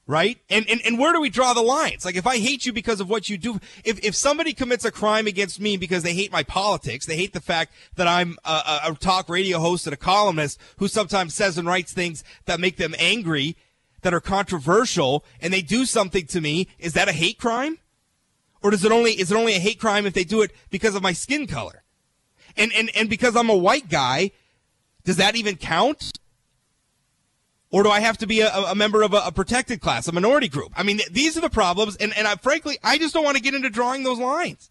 Right? 0.07 0.39
And, 0.51 0.69
and 0.69 0.81
and 0.85 0.99
where 0.99 1.13
do 1.13 1.21
we 1.21 1.31
draw 1.31 1.55
the 1.55 1.63
lines? 1.63 2.05
Like 2.05 2.17
if 2.17 2.27
I 2.27 2.39
hate 2.39 2.67
you 2.67 2.73
because 2.73 3.01
of 3.01 3.09
what 3.09 3.29
you 3.29 3.39
do, 3.39 3.61
if 3.85 4.05
if 4.05 4.15
somebody 4.15 4.53
commits 4.53 4.85
a 4.85 4.91
crime 4.91 5.27
against 5.27 5.61
me 5.61 5.77
because 5.77 6.03
they 6.03 6.13
hate 6.13 6.33
my 6.33 6.43
politics, 6.43 7.07
they 7.07 7.17
hate 7.17 7.33
the 7.33 7.41
fact 7.41 7.73
that 7.95 8.09
I'm 8.09 8.37
a, 8.45 8.81
a, 8.89 8.97
talk 8.99 9.29
radio 9.29 9.59
host 9.59 9.87
and 9.87 9.95
a 9.95 9.97
columnist 9.97 10.61
who 10.79 10.89
sometimes 10.89 11.35
says 11.35 11.57
and 11.57 11.69
writes 11.69 11.93
things 11.93 12.25
that 12.47 12.61
make 12.61 12.77
them 12.77 12.95
angry, 12.99 13.57
that 14.03 14.13
are 14.13 14.21
controversial, 14.21 15.25
and 15.41 15.53
they 15.53 15.63
do 15.63 15.87
something 15.87 16.27
to 16.27 16.41
me, 16.41 16.69
is 16.79 16.93
that 16.95 17.09
a 17.09 17.13
hate 17.13 17.39
crime? 17.39 17.79
Or 18.63 18.71
does 18.71 18.85
it 18.85 18.93
only 18.93 19.13
is 19.13 19.33
it 19.33 19.37
only 19.37 19.55
a 19.55 19.61
hate 19.61 19.81
crime 19.81 20.05
if 20.05 20.15
they 20.15 20.25
do 20.25 20.43
it 20.43 20.53
because 20.71 20.95
of 20.95 21.03
my 21.03 21.13
skin 21.13 21.47
color? 21.47 21.82
And 22.57 22.73
and 22.73 22.91
and 22.95 23.09
because 23.09 23.37
I'm 23.37 23.51
a 23.51 23.57
white 23.57 23.88
guy, 23.88 24.31
does 25.05 25.17
that 25.17 25.37
even 25.37 25.57
count? 25.57 26.19
Or 27.71 27.83
do 27.83 27.88
I 27.88 28.01
have 28.01 28.19
to 28.19 28.27
be 28.27 28.43
a, 28.43 28.51
a 28.51 28.75
member 28.75 29.03
of 29.03 29.15
a, 29.15 29.23
a, 29.25 29.33
protected 29.33 29.81
class, 29.81 30.07
a 30.07 30.12
minority 30.12 30.47
group? 30.47 30.73
I 30.77 30.83
mean, 30.83 31.01
these 31.11 31.38
are 31.38 31.41
the 31.41 31.49
problems, 31.49 31.97
and, 31.97 32.15
and 32.19 32.29
I, 32.29 32.35
frankly, 32.35 32.79
I 32.85 32.99
just 32.99 33.15
don't 33.15 33.25
want 33.25 33.38
to 33.38 33.43
get 33.43 33.55
into 33.55 33.71
drawing 33.71 34.03
those 34.03 34.19
lines. 34.19 34.71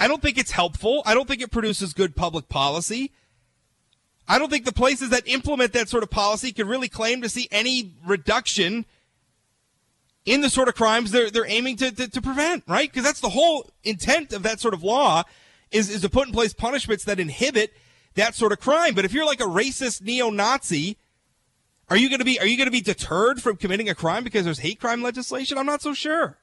I 0.00 0.08
don't 0.08 0.22
think 0.22 0.38
it's 0.38 0.50
helpful. 0.50 1.02
I 1.04 1.12
don't 1.12 1.28
think 1.28 1.42
it 1.42 1.50
produces 1.50 1.92
good 1.92 2.16
public 2.16 2.48
policy. 2.48 3.12
I 4.26 4.38
don't 4.38 4.48
think 4.48 4.64
the 4.64 4.72
places 4.72 5.10
that 5.10 5.28
implement 5.28 5.74
that 5.74 5.90
sort 5.90 6.02
of 6.02 6.10
policy 6.10 6.52
can 6.52 6.66
really 6.66 6.88
claim 6.88 7.20
to 7.20 7.28
see 7.28 7.48
any 7.50 7.92
reduction 8.06 8.86
in 10.24 10.40
the 10.40 10.48
sort 10.48 10.68
of 10.68 10.74
crimes 10.74 11.10
they're, 11.10 11.30
they're 11.30 11.46
aiming 11.46 11.76
to, 11.76 11.92
to, 11.92 12.08
to 12.08 12.22
prevent, 12.22 12.64
right? 12.66 12.90
Because 12.90 13.04
that's 13.04 13.20
the 13.20 13.28
whole 13.28 13.68
intent 13.82 14.32
of 14.32 14.42
that 14.42 14.58
sort 14.58 14.72
of 14.72 14.82
law 14.82 15.24
is, 15.70 15.90
is 15.90 16.00
to 16.02 16.08
put 16.08 16.26
in 16.28 16.32
place 16.32 16.52
punishments 16.52 17.04
that 17.04 17.18
inhibit 17.20 17.72
that 18.14 18.34
sort 18.34 18.52
of 18.52 18.60
crime. 18.60 18.94
But 18.94 19.04
if 19.04 19.12
you're 19.12 19.26
like 19.26 19.40
a 19.40 19.44
racist 19.44 20.02
neo-Nazi, 20.02 20.96
are 21.88 21.96
you 21.96 22.08
going 22.08 22.20
to 22.20 22.24
be 22.24 22.38
are 22.40 22.46
you 22.46 22.56
going 22.56 22.66
to 22.66 22.72
be 22.72 22.80
deterred 22.80 23.42
from 23.42 23.56
committing 23.56 23.88
a 23.88 23.94
crime 23.94 24.24
because 24.24 24.44
there's 24.44 24.60
hate 24.60 24.80
crime 24.80 25.02
legislation? 25.02 25.58
I'm 25.58 25.66
not 25.66 25.82
so 25.82 25.92
sure. 25.94 26.38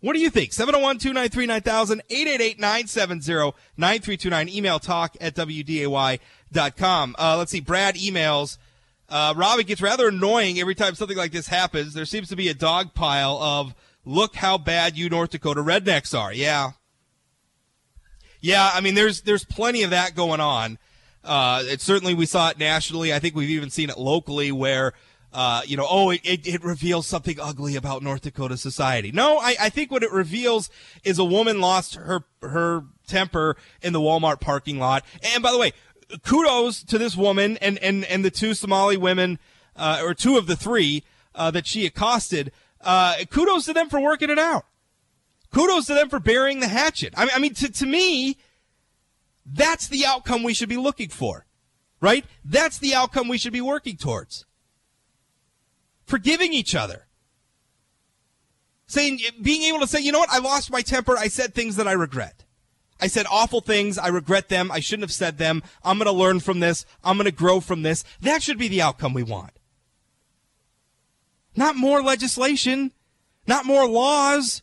What 0.00 0.12
do 0.12 0.20
you 0.20 0.28
think? 0.30 0.50
701-293-9000, 0.50 2.00
888-970-9329. 3.78 4.48
Email 4.54 4.78
talk 4.78 5.16
at 5.20 5.34
WDAY.com. 5.34 7.16
Uh, 7.18 7.36
let's 7.38 7.50
see. 7.50 7.60
Brad 7.60 7.94
emails, 7.96 8.58
Uh, 9.08 9.32
Rob, 9.36 9.58
it 9.58 9.66
gets 9.66 9.80
rather 9.80 10.08
annoying 10.08 10.58
every 10.60 10.74
time 10.74 10.94
something 10.94 11.16
like 11.16 11.32
this 11.32 11.48
happens. 11.48 11.94
There 11.94 12.04
seems 12.04 12.28
to 12.28 12.36
be 12.36 12.48
a 12.48 12.54
dog 12.54 12.92
pile 12.92 13.38
of 13.38 13.74
look 14.04 14.36
how 14.36 14.58
bad 14.58 14.98
you 14.98 15.08
North 15.08 15.30
Dakota 15.30 15.62
rednecks 15.62 16.16
are. 16.16 16.32
Yeah. 16.32 16.72
Yeah, 18.46 18.70
I 18.72 18.80
mean 18.80 18.94
there's 18.94 19.22
there's 19.22 19.44
plenty 19.44 19.82
of 19.82 19.90
that 19.90 20.14
going 20.14 20.38
on. 20.38 20.78
Uh, 21.24 21.64
it 21.64 21.80
certainly 21.80 22.14
we 22.14 22.26
saw 22.26 22.50
it 22.50 22.58
nationally. 22.58 23.12
I 23.12 23.18
think 23.18 23.34
we've 23.34 23.50
even 23.50 23.70
seen 23.70 23.90
it 23.90 23.98
locally 23.98 24.52
where 24.52 24.92
uh, 25.32 25.62
you 25.66 25.76
know, 25.76 25.86
oh, 25.90 26.10
it, 26.10 26.20
it, 26.22 26.46
it, 26.46 26.64
reveals 26.64 27.08
something 27.08 27.38
ugly 27.40 27.74
about 27.74 28.04
North 28.04 28.22
Dakota 28.22 28.56
society. 28.56 29.10
No, 29.10 29.38
I, 29.38 29.56
I 29.60 29.68
think 29.68 29.90
what 29.90 30.04
it 30.04 30.12
reveals 30.12 30.70
is 31.02 31.18
a 31.18 31.24
woman 31.24 31.60
lost 31.60 31.96
her 31.96 32.24
her 32.40 32.84
temper 33.08 33.56
in 33.82 33.92
the 33.92 33.98
Walmart 33.98 34.40
parking 34.40 34.78
lot. 34.78 35.04
And 35.34 35.42
by 35.42 35.50
the 35.50 35.58
way, 35.58 35.72
kudos 36.24 36.84
to 36.84 36.98
this 36.98 37.16
woman 37.16 37.56
and 37.58 37.78
and 37.78 38.04
and 38.04 38.24
the 38.24 38.30
two 38.30 38.54
Somali 38.54 38.96
women, 38.96 39.40
uh, 39.74 40.00
or 40.04 40.14
two 40.14 40.38
of 40.38 40.46
the 40.46 40.56
three 40.56 41.02
uh, 41.34 41.50
that 41.50 41.66
she 41.66 41.84
accosted. 41.84 42.52
Uh, 42.80 43.16
kudos 43.28 43.66
to 43.66 43.72
them 43.72 43.88
for 43.88 44.00
working 44.00 44.30
it 44.30 44.38
out. 44.38 44.66
Kudos 45.56 45.86
to 45.86 45.94
them 45.94 46.10
for 46.10 46.20
burying 46.20 46.60
the 46.60 46.68
hatchet. 46.68 47.14
I 47.16 47.24
mean, 47.24 47.30
I 47.34 47.38
mean, 47.38 47.54
to 47.54 47.72
to 47.72 47.86
me, 47.86 48.36
that's 49.46 49.88
the 49.88 50.04
outcome 50.04 50.42
we 50.42 50.52
should 50.52 50.68
be 50.68 50.76
looking 50.76 51.08
for, 51.08 51.46
right? 51.98 52.26
That's 52.44 52.76
the 52.76 52.94
outcome 52.94 53.26
we 53.26 53.38
should 53.38 53.54
be 53.54 53.62
working 53.62 53.96
towards. 53.96 54.44
Forgiving 56.04 56.52
each 56.52 56.74
other. 56.74 57.06
Saying, 58.86 59.20
being 59.40 59.62
able 59.62 59.80
to 59.80 59.86
say, 59.86 59.98
you 60.00 60.12
know 60.12 60.18
what, 60.18 60.28
I 60.30 60.40
lost 60.40 60.70
my 60.70 60.82
temper. 60.82 61.16
I 61.16 61.28
said 61.28 61.54
things 61.54 61.76
that 61.76 61.88
I 61.88 61.92
regret. 61.92 62.44
I 63.00 63.06
said 63.06 63.24
awful 63.30 63.62
things. 63.62 63.96
I 63.96 64.08
regret 64.08 64.50
them. 64.50 64.70
I 64.70 64.80
shouldn't 64.80 65.04
have 65.04 65.12
said 65.12 65.38
them. 65.38 65.62
I'm 65.82 65.96
going 65.96 66.04
to 66.04 66.12
learn 66.12 66.40
from 66.40 66.60
this. 66.60 66.84
I'm 67.02 67.16
going 67.16 67.24
to 67.24 67.32
grow 67.32 67.60
from 67.60 67.80
this. 67.80 68.04
That 68.20 68.42
should 68.42 68.58
be 68.58 68.68
the 68.68 68.82
outcome 68.82 69.14
we 69.14 69.22
want. 69.22 69.58
Not 71.56 71.76
more 71.76 72.02
legislation, 72.02 72.92
not 73.46 73.64
more 73.64 73.88
laws, 73.88 74.60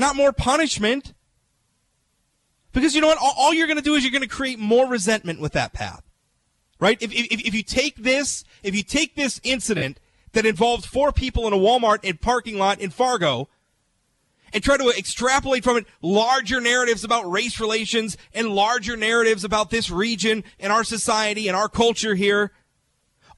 not 0.00 0.16
more 0.16 0.32
punishment. 0.32 1.14
Because 2.72 2.94
you 2.94 3.00
know 3.00 3.08
what? 3.08 3.18
All, 3.20 3.52
you're 3.52 3.66
going 3.66 3.78
to 3.78 3.82
do 3.82 3.94
is 3.94 4.04
you're 4.04 4.12
going 4.12 4.22
to 4.22 4.28
create 4.28 4.58
more 4.58 4.86
resentment 4.86 5.40
with 5.40 5.52
that 5.52 5.72
path. 5.72 6.02
Right? 6.78 7.00
If, 7.00 7.12
if, 7.12 7.46
if 7.46 7.54
you 7.54 7.62
take 7.62 7.96
this, 7.96 8.44
if 8.62 8.74
you 8.74 8.82
take 8.82 9.14
this 9.14 9.40
incident 9.44 10.00
that 10.32 10.46
involved 10.46 10.86
four 10.86 11.12
people 11.12 11.46
in 11.46 11.52
a 11.52 11.56
Walmart 11.56 12.04
in 12.04 12.16
parking 12.16 12.58
lot 12.58 12.80
in 12.80 12.90
Fargo, 12.90 13.48
and 14.52 14.62
try 14.62 14.76
to 14.76 14.92
extrapolate 14.96 15.64
from 15.64 15.76
it 15.76 15.86
larger 16.02 16.60
narratives 16.60 17.04
about 17.04 17.30
race 17.30 17.60
relations 17.60 18.16
and 18.34 18.48
larger 18.48 18.96
narratives 18.96 19.44
about 19.44 19.70
this 19.70 19.90
region 19.90 20.42
and 20.58 20.72
our 20.72 20.84
society 20.84 21.48
and 21.48 21.56
our 21.56 21.68
culture 21.68 22.14
here, 22.14 22.52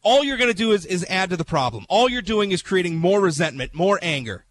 all 0.03 0.25
you're 0.25 0.37
going 0.37 0.51
to 0.51 0.57
do 0.57 0.73
is, 0.73 0.87
is 0.87 1.05
add 1.09 1.31
to 1.31 1.37
the 1.37 1.45
problem. 1.45 1.87
All 1.89 2.09
you're 2.09 2.23
doing 2.23 2.51
is 2.51 2.63
creating 2.63 2.97
more 2.97 3.21
resentment, 3.21 3.75
more 3.75 3.99
anger. 4.03 4.45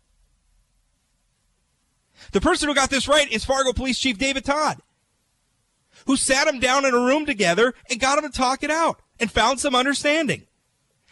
The 2.32 2.42
person 2.42 2.70
who 2.70 2.76
got 2.76 2.90
this 2.90 3.08
right 3.08 3.32
is 3.32 3.46
Fargo 3.46 3.74
Police 3.74 4.00
Chief 4.00 4.18
David 4.18 4.46
Todd, 4.46 4.82
who 6.06 6.16
sat 6.16 6.48
him 6.48 6.60
down 6.60 6.86
in 6.86 6.94
a 6.94 7.00
room 7.00 7.26
together 7.26 7.74
and 7.90 8.00
got 8.00 8.18
him 8.18 8.30
to 8.30 8.38
talk 8.38 8.64
it 8.64 8.72
out 8.72 9.02
and 9.20 9.32
found 9.32 9.60
some 9.60 9.76
understanding. 9.76 10.48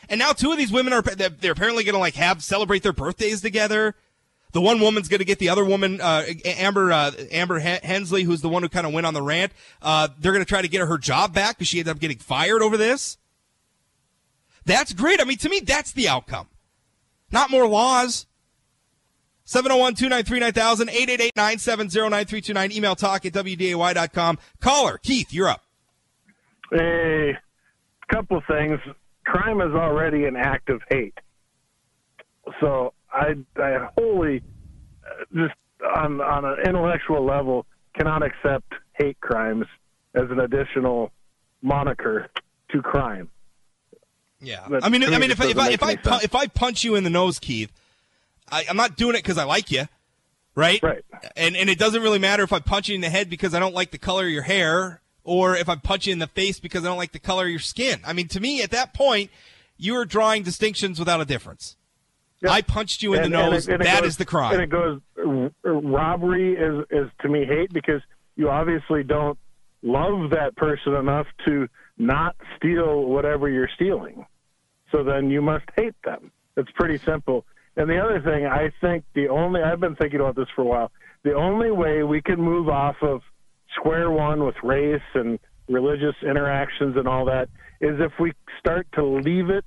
And 0.07 0.19
now 0.19 0.31
two 0.31 0.51
of 0.51 0.57
these 0.57 0.71
women 0.71 0.93
are 0.93 1.01
they're 1.01 1.51
apparently 1.51 1.83
going 1.83 1.93
to 1.93 1.99
like 1.99 2.15
have 2.15 2.43
celebrate 2.43 2.83
their 2.83 2.93
birthdays 2.93 3.41
together. 3.41 3.95
The 4.51 4.61
one 4.61 4.79
woman's 4.79 5.07
going 5.07 5.19
to 5.19 5.25
get 5.25 5.37
the 5.37 5.49
other 5.49 5.63
woman, 5.63 6.01
uh, 6.01 6.23
Amber 6.43 6.91
uh, 6.91 7.11
Amber 7.31 7.59
Hensley, 7.59 8.23
who's 8.23 8.41
the 8.41 8.49
one 8.49 8.63
who 8.63 8.69
kind 8.69 8.87
of 8.87 8.93
went 8.93 9.05
on 9.05 9.13
the 9.13 9.21
rant. 9.21 9.51
Uh, 9.79 10.07
they're 10.17 10.31
going 10.31 10.43
to 10.43 10.49
try 10.49 10.63
to 10.63 10.67
get 10.67 10.79
her, 10.79 10.87
her 10.87 10.97
job 10.97 11.35
back 11.35 11.57
because 11.57 11.67
she 11.67 11.79
ended 11.79 11.91
up 11.91 11.99
getting 11.99 12.17
fired 12.17 12.63
over 12.63 12.75
this. 12.75 13.17
That's 14.65 14.93
great. 14.93 15.21
I 15.21 15.25
mean, 15.25 15.37
to 15.37 15.49
me, 15.49 15.59
that's 15.59 15.91
the 15.91 16.09
outcome. 16.09 16.47
Not 17.31 17.51
more 17.51 17.67
laws. 17.67 18.25
701-293-9000, 19.49 20.89
888-970-9329, 21.35 22.71
email 22.71 22.95
talk 22.95 23.25
at 23.25 23.33
wday.com. 23.33 24.37
Caller, 24.61 24.99
Keith, 24.99 25.33
you're 25.33 25.49
up. 25.49 25.63
A 26.73 27.35
couple 28.11 28.41
things. 28.47 28.79
Crime 29.25 29.59
is 29.61 29.73
already 29.73 30.25
an 30.25 30.35
act 30.35 30.69
of 30.69 30.81
hate. 30.89 31.17
So 32.59 32.93
I, 33.11 33.33
I 33.57 33.89
wholly, 33.97 34.43
uh, 35.03 35.25
just 35.33 35.55
on 35.97 36.21
on 36.21 36.45
an 36.45 36.57
intellectual 36.65 37.25
level, 37.25 37.65
cannot 37.97 38.21
accept 38.23 38.73
hate 38.93 39.19
crimes 39.19 39.65
as 40.13 40.29
an 40.29 40.39
additional 40.39 41.11
moniker 41.61 42.27
to 42.71 42.81
crime. 42.81 43.29
Yeah, 44.41 44.61
I 44.81 44.89
mean, 44.89 45.03
I 45.03 45.17
mean, 45.17 45.31
if, 45.31 45.41
if 45.41 45.57
I 45.57 45.71
if 45.71 45.83
I, 45.83 45.97
if 46.23 46.35
I 46.35 46.47
punch 46.47 46.83
you 46.83 46.95
in 46.95 47.03
the 47.03 47.09
nose, 47.09 47.39
Keith, 47.39 47.71
I, 48.51 48.65
I'm 48.69 48.77
not 48.77 48.97
doing 48.97 49.15
it 49.15 49.23
because 49.23 49.37
I 49.37 49.43
like 49.43 49.71
you, 49.71 49.85
right? 50.55 50.81
Right. 50.81 51.03
And 51.35 51.55
and 51.55 51.69
it 51.69 51.79
doesn't 51.79 52.01
really 52.01 52.19
matter 52.19 52.43
if 52.43 52.53
I 52.53 52.59
punch 52.59 52.89
you 52.89 52.95
in 52.95 53.01
the 53.01 53.09
head 53.09 53.29
because 53.29 53.53
I 53.53 53.59
don't 53.59 53.75
like 53.75 53.91
the 53.91 53.97
color 53.97 54.25
of 54.25 54.31
your 54.31 54.43
hair, 54.43 55.01
or 55.23 55.55
if 55.55 55.69
I 55.69 55.75
punch 55.75 56.07
you 56.07 56.13
in 56.13 56.19
the 56.19 56.27
face 56.27 56.59
because 56.59 56.83
I 56.83 56.87
don't 56.87 56.97
like 56.97 57.11
the 57.11 57.19
color 57.19 57.45
of 57.45 57.49
your 57.49 57.59
skin. 57.59 58.01
I 58.05 58.13
mean, 58.13 58.27
to 58.29 58.39
me, 58.39 58.61
at 58.61 58.71
that 58.71 58.93
point, 58.93 59.31
you 59.77 59.95
are 59.95 60.05
drawing 60.05 60.43
distinctions 60.43 60.99
without 60.99 61.21
a 61.21 61.25
difference. 61.25 61.77
Yep. 62.41 62.51
I 62.51 62.61
punched 62.61 63.03
you 63.03 63.13
in 63.13 63.23
and, 63.23 63.33
the 63.33 63.37
nose. 63.37 63.67
And 63.67 63.75
it, 63.75 63.81
and 63.81 63.87
that 63.87 64.01
goes, 64.01 64.11
is 64.11 64.17
the 64.17 64.25
crime. 64.25 64.53
And 64.53 64.61
it 64.61 64.69
goes 64.69 65.01
uh, 65.17 65.69
robbery 65.69 66.55
is 66.55 66.85
is 66.89 67.09
to 67.21 67.29
me 67.29 67.45
hate 67.45 67.73
because 67.73 68.01
you 68.35 68.49
obviously 68.49 69.03
don't 69.03 69.37
love 69.81 70.29
that 70.31 70.55
person 70.55 70.93
enough 70.93 71.27
to 71.45 71.67
not 71.97 72.35
steal 72.55 73.03
whatever 73.03 73.49
you're 73.49 73.69
stealing. 73.75 74.25
So 74.91 75.03
then 75.03 75.29
you 75.29 75.41
must 75.41 75.65
hate 75.75 75.95
them. 76.03 76.31
It's 76.55 76.71
pretty 76.71 76.97
simple. 76.97 77.45
And 77.79 77.89
the 77.89 77.97
other 77.97 78.19
thing, 78.19 78.45
I 78.45 78.71
think 78.81 79.05
the 79.15 79.29
only 79.29 79.61
I've 79.61 79.79
been 79.79 79.95
thinking 79.95 80.19
about 80.19 80.35
this 80.35 80.49
for 80.53 80.63
a 80.63 80.65
while. 80.65 80.91
The 81.23 81.33
only 81.33 81.71
way 81.71 82.03
we 82.03 82.21
can 82.21 82.39
move 82.41 82.67
off 82.67 82.97
of 83.01 83.21
square 83.73 84.11
one 84.11 84.43
with 84.43 84.55
race 84.61 85.01
and 85.13 85.39
religious 85.69 86.15
interactions 86.21 86.97
and 86.97 87.07
all 87.07 87.23
that 87.25 87.47
is 87.79 88.01
if 88.01 88.11
we 88.19 88.33
start 88.59 88.85
to 88.95 89.05
leave 89.05 89.49
it 89.49 89.63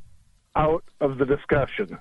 out 0.55 0.85
of 1.01 1.17
the 1.17 1.25
discussion. 1.25 1.99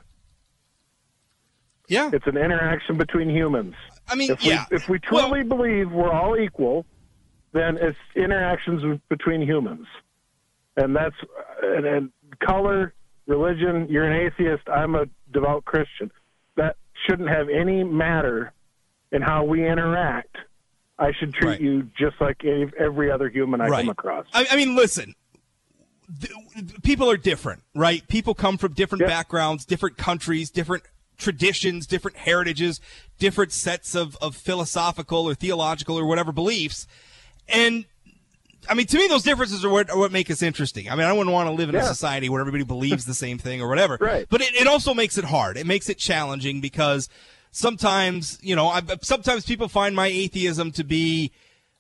Yeah. 1.88 2.10
It's 2.12 2.28
an 2.28 2.36
interaction 2.36 2.97
between 2.97 3.30
humans. 3.30 3.76
I 4.10 4.15
mean, 4.15 4.32
if 4.32 4.43
yeah. 4.43 4.65
We, 4.69 4.76
if 4.76 4.89
we 4.89 5.00
truly 5.00 5.43
well, 5.43 5.58
believe 5.58 5.91
we're 5.93 6.12
all 6.12 6.38
equal, 6.38 6.86
then 7.54 7.78
it's 7.78 7.97
interactions 8.17 9.00
between 9.08 9.41
humans. 9.41 9.88
And 10.76 10.93
that's, 10.93 11.15
and, 11.63 11.86
and 11.86 12.12
color, 12.45 12.93
religion, 13.32 13.88
you're 13.89 14.06
an 14.06 14.28
atheist, 14.28 14.67
I'm 14.67 14.96
a 14.96 15.06
devout 15.32 15.65
Christian. 15.65 16.12
That 16.58 16.76
shouldn't 17.08 17.30
have 17.30 17.48
any 17.50 17.84
matter 17.84 18.54
in 19.12 19.22
how 19.22 19.44
we 19.44 19.67
interact. 19.67 20.36
I 21.00 21.12
should 21.20 21.34
treat 21.34 21.50
right. 21.50 21.62
you 21.62 21.89
just 21.98 22.15
like 22.20 22.44
every 22.78 23.12
other 23.12 23.30
human 23.30 23.62
I 23.62 23.67
right. 23.67 23.80
come 23.82 23.89
across. 23.89 24.28
I, 24.34 24.46
I 24.52 24.56
mean, 24.56 24.76
listen, 24.76 25.15
people 26.84 27.10
are 27.10 27.17
different, 27.17 27.63
right? 27.74 28.08
People 28.08 28.36
come 28.36 28.58
from 28.58 28.74
different 28.74 29.06
backgrounds, 29.06 29.65
different 29.65 29.98
countries, 29.98 30.52
different 30.52 30.84
traditions, 31.17 31.88
different 31.88 32.17
heritages, 32.17 32.82
different 33.17 33.52
sets 33.52 33.96
of, 33.96 34.15
of 34.17 34.36
philosophical 34.36 35.28
or 35.28 35.34
theological 35.34 35.98
or 35.98 36.06
whatever 36.06 36.32
beliefs. 36.32 36.86
And 37.48 37.86
I 38.69 38.74
mean, 38.74 38.86
to 38.88 38.97
me, 38.97 39.08
those 39.08 39.24
differences 39.24 39.65
are 39.65 39.69
what, 39.69 39.89
are 39.89 39.97
what 39.97 40.12
make 40.12 40.30
us 40.30 40.41
interesting. 40.41 40.89
I 40.89 40.95
mean, 40.95 41.06
I 41.06 41.13
wouldn't 41.13 41.34
want 41.34 41.47
to 41.47 41.54
live 41.54 41.69
in 41.69 41.76
yeah. 41.76 41.82
a 41.82 41.86
society 41.86 42.30
where 42.30 42.41
everybody 42.41 42.63
believes 42.63 43.06
the 43.06 43.13
same 43.13 43.38
thing 43.38 43.62
or 43.62 43.67
whatever. 43.67 43.97
Right. 44.12 44.26
But 44.30 44.41
it, 44.41 44.56
it 44.56 44.67
also 44.67 44.93
makes 44.93 45.17
it 45.17 45.26
hard. 45.26 45.58
It 45.58 45.65
makes 45.65 45.88
it 45.88 45.97
challenging 45.97 46.60
because 46.60 47.08
sometimes, 47.52 48.39
you 48.41 48.56
know, 48.56 48.67
I, 48.67 48.82
sometimes 49.02 49.45
people 49.45 49.67
find 49.67 49.95
my 49.95 50.08
atheism 50.08 50.71
to 50.71 50.84
be 50.84 51.32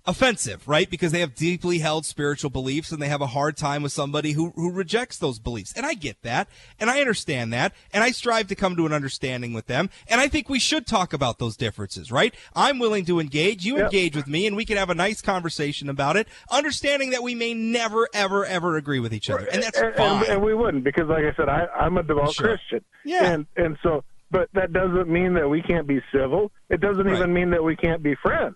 offensive, 0.05 0.67
right? 0.67 0.89
Because 0.89 1.11
they 1.11 1.19
have 1.19 1.35
deeply 1.35 1.79
held 1.79 2.05
spiritual 2.05 2.49
beliefs 2.49 2.91
and 2.91 3.01
they 3.01 3.07
have 3.07 3.21
a 3.21 3.27
hard 3.27 3.57
time 3.57 3.83
with 3.83 3.91
somebody 3.91 4.31
who, 4.31 4.51
who 4.55 4.71
rejects 4.71 5.17
those 5.17 5.39
beliefs. 5.39 5.73
And 5.75 5.85
I 5.85 5.93
get 5.93 6.21
that. 6.23 6.47
And 6.79 6.89
I 6.89 6.99
understand 6.99 7.53
that. 7.53 7.73
And 7.93 8.03
I 8.03 8.11
strive 8.11 8.47
to 8.47 8.55
come 8.55 8.75
to 8.75 8.85
an 8.85 8.93
understanding 8.93 9.53
with 9.53 9.67
them. 9.67 9.89
And 10.07 10.19
I 10.19 10.27
think 10.27 10.49
we 10.49 10.59
should 10.59 10.87
talk 10.87 11.13
about 11.13 11.39
those 11.39 11.55
differences, 11.55 12.11
right? 12.11 12.33
I'm 12.55 12.79
willing 12.79 13.05
to 13.05 13.19
engage. 13.19 13.65
You 13.65 13.79
engage 13.79 14.15
with 14.15 14.27
me 14.27 14.47
and 14.47 14.55
we 14.55 14.65
can 14.65 14.77
have 14.77 14.89
a 14.89 14.95
nice 14.95 15.21
conversation 15.21 15.89
about 15.89 16.17
it, 16.17 16.27
understanding 16.49 17.11
that 17.11 17.23
we 17.23 17.35
may 17.35 17.53
never, 17.53 18.07
ever, 18.13 18.45
ever 18.45 18.77
agree 18.77 18.99
with 18.99 19.13
each 19.13 19.29
other. 19.29 19.45
And 19.45 19.63
that's 19.63 19.79
and, 19.79 19.95
fine. 19.95 20.23
And, 20.23 20.27
and, 20.29 20.41
we 20.43 20.53
wouldn't 20.53 20.83
because 20.83 21.07
like 21.07 21.25
I 21.25 21.35
said, 21.35 21.49
I, 21.49 21.67
I'm 21.79 21.97
a 21.97 22.03
devout 22.03 22.33
sure. 22.33 22.47
Christian. 22.47 22.83
Yeah. 23.05 23.31
And, 23.31 23.45
and 23.55 23.77
so, 23.83 24.03
but 24.31 24.49
that 24.53 24.71
doesn't 24.73 25.09
mean 25.09 25.33
that 25.33 25.49
we 25.49 25.61
can't 25.61 25.85
be 25.85 26.01
civil. 26.13 26.51
It 26.69 26.79
doesn't 26.79 27.05
right. 27.05 27.17
even 27.17 27.33
mean 27.33 27.51
that 27.51 27.63
we 27.63 27.75
can't 27.75 28.01
be 28.01 28.15
friends. 28.15 28.55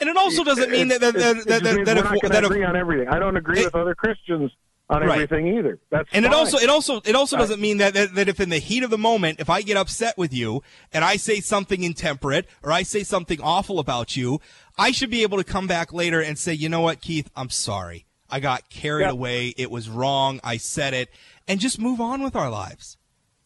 And 0.00 0.08
it 0.08 0.16
also 0.16 0.44
doesn't 0.44 0.70
mean 0.70 0.88
that 0.88 1.00
that 1.00 1.14
that, 1.14 1.36
that, 1.46 1.62
that, 1.62 1.84
that 1.84 1.96
if, 1.98 2.04
not 2.04 2.32
that 2.32 2.44
agree 2.44 2.64
on 2.64 2.76
everything. 2.76 3.08
I 3.08 3.18
don't 3.18 3.36
agree 3.36 3.60
it, 3.60 3.66
with 3.66 3.74
other 3.74 3.94
Christians 3.94 4.50
on 4.90 5.00
right. 5.02 5.12
everything 5.12 5.56
either. 5.56 5.78
That's 5.90 6.08
and 6.12 6.24
fine. 6.24 6.32
it 6.32 6.36
also 6.36 6.58
it 6.58 6.68
also 6.68 7.00
it 7.04 7.14
also 7.14 7.36
doesn't 7.36 7.60
mean 7.60 7.78
that, 7.78 7.94
that 7.94 8.14
that 8.14 8.28
if 8.28 8.40
in 8.40 8.50
the 8.50 8.58
heat 8.58 8.82
of 8.82 8.90
the 8.90 8.98
moment, 8.98 9.40
if 9.40 9.48
I 9.48 9.62
get 9.62 9.76
upset 9.76 10.16
with 10.18 10.32
you 10.32 10.62
and 10.92 11.04
I 11.04 11.16
say 11.16 11.40
something 11.40 11.82
intemperate 11.82 12.46
or 12.62 12.70
I 12.70 12.82
say 12.82 13.02
something 13.02 13.40
awful 13.40 13.78
about 13.78 14.16
you, 14.16 14.40
I 14.76 14.90
should 14.90 15.10
be 15.10 15.22
able 15.22 15.38
to 15.38 15.44
come 15.44 15.66
back 15.66 15.92
later 15.92 16.20
and 16.20 16.38
say, 16.38 16.52
you 16.52 16.68
know 16.68 16.80
what, 16.80 17.00
Keith, 17.00 17.30
I'm 17.34 17.50
sorry. 17.50 18.06
I 18.28 18.40
got 18.40 18.68
carried 18.68 19.08
away. 19.08 19.54
It 19.56 19.70
was 19.70 19.88
wrong. 19.88 20.40
I 20.42 20.56
said 20.56 20.92
it. 20.94 21.08
and 21.46 21.60
just 21.60 21.78
move 21.78 22.00
on 22.00 22.22
with 22.22 22.34
our 22.36 22.50
lives. 22.50 22.96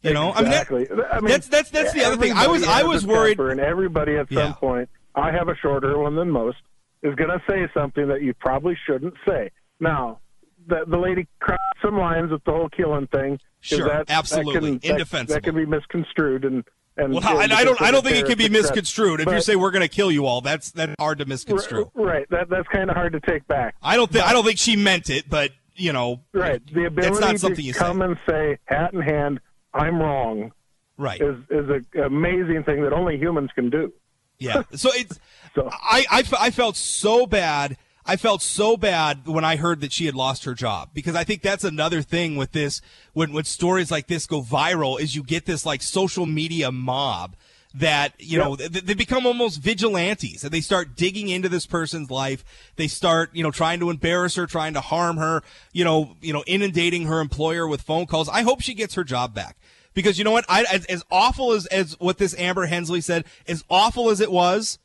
You 0.02 0.14
know, 0.14 0.32
I 0.32 0.42
mean, 0.42 0.50
that- 0.50 0.70
exactly. 0.70 0.86
I 1.10 1.20
mean, 1.20 1.28
that's 1.28 1.48
that's 1.48 1.70
that's 1.70 1.92
the 1.92 2.04
other 2.04 2.16
thing. 2.16 2.32
I 2.32 2.46
was 2.46 2.62
I 2.64 2.84
was 2.84 3.06
worried. 3.06 3.38
and 3.40 3.58
everybody 3.60 4.16
at 4.16 4.30
Yeah. 4.30 4.44
some 4.44 4.54
point, 4.54 4.88
I 5.14 5.32
have 5.32 5.48
a 5.48 5.56
shorter 5.56 5.98
one 5.98 6.16
than 6.16 6.30
most, 6.30 6.58
is 7.02 7.14
going 7.14 7.30
to 7.30 7.42
say 7.48 7.68
something 7.74 8.08
that 8.08 8.22
you 8.22 8.34
probably 8.34 8.76
shouldn't 8.86 9.14
say. 9.26 9.50
Now, 9.80 10.20
the 10.66 10.84
the 10.86 10.98
lady 10.98 11.26
crossed 11.40 11.60
some 11.82 11.98
lines 11.98 12.30
with 12.30 12.44
the 12.44 12.52
whole 12.52 12.68
killing 12.68 13.06
thing. 13.08 13.38
Sure, 13.60 13.88
that, 13.88 14.10
absolutely. 14.10 14.72
that 14.72 14.82
can, 14.82 14.90
Indefensible. 14.92 15.34
That, 15.34 15.42
can 15.42 15.54
be 15.54 15.66
misconstrued 15.66 16.44
and. 16.44 16.64
And, 17.00 17.14
Well, 17.14 17.38
and 17.40 17.52
I, 17.52 17.60
I 17.60 17.64
don't 17.64 17.80
I 17.80 17.90
don't 17.92 18.02
think 18.02 18.16
it 18.16 18.26
can 18.26 18.38
be 18.38 18.48
misconstrued. 18.48 19.20
If 19.20 19.28
you 19.28 19.40
say 19.40 19.54
we're 19.54 19.70
going 19.70 19.82
to 19.82 19.88
kill 19.88 20.10
you 20.10 20.26
all, 20.26 20.40
that's 20.40 20.72
that's 20.72 20.96
hard 20.98 21.18
to 21.18 21.26
misconstrue. 21.26 21.92
Right. 21.94 22.28
That 22.30 22.48
that's 22.48 22.66
kind 22.66 22.90
of 22.90 22.96
hard 22.96 23.12
to 23.12 23.20
take 23.20 23.46
back. 23.46 23.76
I 23.80 23.94
don't 23.94 24.10
think 24.10 24.24
I 24.24 24.32
don't 24.32 24.44
think 24.44 24.58
she 24.58 24.74
meant 24.74 25.08
it, 25.08 25.30
but 25.30 25.52
you 25.76 25.92
know, 25.92 26.22
Right. 26.32 26.60
The 26.66 26.86
ability 26.86 27.12
It's 27.12 27.20
not 27.20 27.38
something 27.38 27.54
to 27.54 27.62
you 27.62 27.72
come 27.72 27.98
say. 27.98 28.04
and 28.04 28.16
say, 28.28 28.58
hat 28.64 28.94
in 28.94 29.00
hand, 29.00 29.38
I'm 29.72 30.00
wrong, 30.00 30.50
right? 30.96 31.20
is 31.20 31.36
is 31.50 31.70
an 31.70 31.86
amazing 32.02 32.64
thing 32.64 32.82
that 32.82 32.92
only 32.92 33.16
humans 33.16 33.50
can 33.54 33.70
do. 33.70 33.92
Yeah. 34.38 34.62
So 34.74 34.90
it's 34.92 35.18
So 35.54 35.68
I, 35.72 36.04
I, 36.10 36.24
I 36.38 36.50
felt 36.50 36.76
so 36.76 37.26
bad. 37.26 37.76
I 38.06 38.16
felt 38.16 38.42
so 38.42 38.76
bad 38.76 39.26
when 39.26 39.44
I 39.44 39.56
heard 39.56 39.80
that 39.80 39.92
she 39.92 40.06
had 40.06 40.14
lost 40.14 40.44
her 40.44 40.54
job 40.54 40.90
because 40.94 41.14
I 41.14 41.24
think 41.24 41.42
that's 41.42 41.64
another 41.64 42.00
thing 42.00 42.36
with 42.36 42.52
this 42.52 42.80
when 43.12 43.32
when 43.32 43.44
stories 43.44 43.90
like 43.90 44.06
this 44.06 44.26
go 44.26 44.40
viral 44.40 45.00
is 45.00 45.14
you 45.14 45.22
get 45.22 45.46
this 45.46 45.66
like 45.66 45.82
social 45.82 46.24
media 46.24 46.72
mob 46.72 47.34
that 47.74 48.14
you 48.18 48.38
know 48.38 48.56
they, 48.56 48.68
they 48.68 48.94
become 48.94 49.26
almost 49.26 49.60
vigilantes 49.60 50.42
and 50.42 50.52
they 50.52 50.60
start 50.62 50.96
digging 50.96 51.28
into 51.28 51.50
this 51.50 51.66
person's 51.66 52.10
life 52.10 52.42
they 52.76 52.88
start 52.88 53.28
you 53.34 53.42
know 53.42 53.50
trying 53.50 53.78
to 53.78 53.90
embarrass 53.90 54.36
her 54.36 54.46
trying 54.46 54.72
to 54.72 54.80
harm 54.80 55.18
her 55.18 55.42
you 55.74 55.84
know 55.84 56.16
you 56.22 56.32
know 56.32 56.42
inundating 56.46 57.04
her 57.04 57.20
employer 57.20 57.68
with 57.68 57.82
phone 57.82 58.06
calls 58.06 58.26
i 58.30 58.40
hope 58.40 58.62
she 58.62 58.72
gets 58.72 58.94
her 58.94 59.04
job 59.04 59.34
back 59.34 59.58
because 59.98 60.16
you 60.16 60.22
know 60.22 60.30
what 60.30 60.44
I, 60.48 60.62
as, 60.72 60.84
as 60.84 61.02
awful 61.10 61.50
as, 61.50 61.66
as 61.66 61.98
what 61.98 62.18
this 62.18 62.32
amber 62.38 62.66
hensley 62.66 63.00
said 63.00 63.24
as 63.48 63.64
awful 63.68 64.10
as 64.10 64.20
it 64.20 64.30
was 64.30 64.78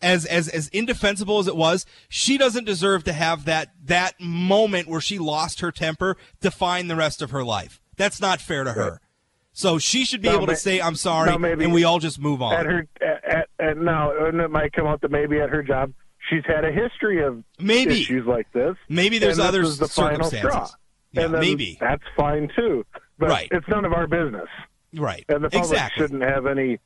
as 0.00 0.24
as 0.24 0.48
as 0.48 0.68
indefensible 0.68 1.38
as 1.38 1.46
it 1.46 1.56
was, 1.56 1.84
she 2.08 2.38
doesn't 2.38 2.64
deserve 2.64 3.04
to 3.04 3.12
have 3.12 3.44
that 3.44 3.68
that 3.84 4.14
moment 4.18 4.88
where 4.88 5.00
she 5.02 5.18
lost 5.18 5.60
her 5.60 5.70
temper 5.70 6.16
define 6.40 6.88
the 6.88 6.96
rest 6.96 7.20
of 7.20 7.30
her 7.32 7.44
life. 7.44 7.80
That's 7.98 8.18
not 8.18 8.40
fair 8.40 8.64
to 8.64 8.72
her. 8.72 9.00
So 9.52 9.78
she 9.78 10.04
should 10.06 10.22
be 10.22 10.28
Now, 10.28 10.36
able 10.36 10.46
to 10.46 10.52
ma- 10.52 10.56
say 10.56 10.80
I'm 10.80 10.96
sorry 10.96 11.36
maybe 11.38 11.64
and 11.64 11.74
we 11.74 11.84
all 11.84 11.98
just 11.98 12.18
move 12.18 12.40
at 12.40 12.44
on. 12.44 12.64
her 12.66 12.86
at, 13.02 13.24
at, 13.24 13.48
at 13.58 13.78
now, 13.78 14.12
and 14.26 14.40
it 14.40 14.50
might 14.50 14.72
come 14.72 14.86
out 14.86 15.02
that 15.02 15.10
maybe 15.10 15.38
at 15.38 15.50
her 15.50 15.62
job 15.62 15.92
she's 16.28 16.44
had 16.46 16.64
a 16.64 16.72
history 16.72 17.22
of 17.22 17.42
Maybe. 17.58 18.00
issues 18.00 18.26
like 18.26 18.50
this. 18.52 18.76
Maybe 18.88 19.18
there's 19.18 19.38
other 19.38 19.62
the 19.62 19.86
circumstances. 19.88 20.74
Yeah, 21.12 21.22
and 21.24 21.32
maybe. 21.32 21.78
that's 21.80 22.02
fine 22.16 22.50
too. 22.54 22.84
But 23.18 23.28
Right. 23.30 23.48
it's 23.50 23.66
none 23.68 23.84
of 23.84 23.92
our 23.92 24.06
business, 24.06 24.48
Right. 24.94 25.24
and 25.28 25.42
the 25.44 25.48
public 25.50 25.70
exactly. 25.72 26.02
shouldn't 26.04 26.22
have 26.22 26.46
any 26.46 26.78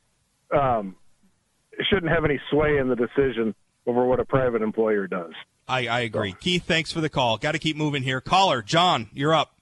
um, 0.52 0.96
shouldn't 1.88 2.12
have 2.12 2.24
any 2.24 2.40
sway 2.50 2.78
in 2.78 2.88
the 2.88 2.96
decision 2.96 3.54
over 3.86 4.04
what 4.04 4.18
a 4.20 4.24
private 4.24 4.62
employer 4.62 5.06
does. 5.06 5.32
I, 5.68 5.86
I 5.86 6.00
agree. 6.00 6.32
Keith, 6.40 6.64
thanks 6.64 6.90
for 6.92 7.00
the 7.00 7.08
call. 7.08 7.38
Got 7.38 7.52
to 7.52 7.58
keep 7.60 7.76
moving 7.76 8.02
here. 8.02 8.20
Caller, 8.20 8.60
John, 8.62 9.08
you're 9.12 9.32
up. 9.34 9.54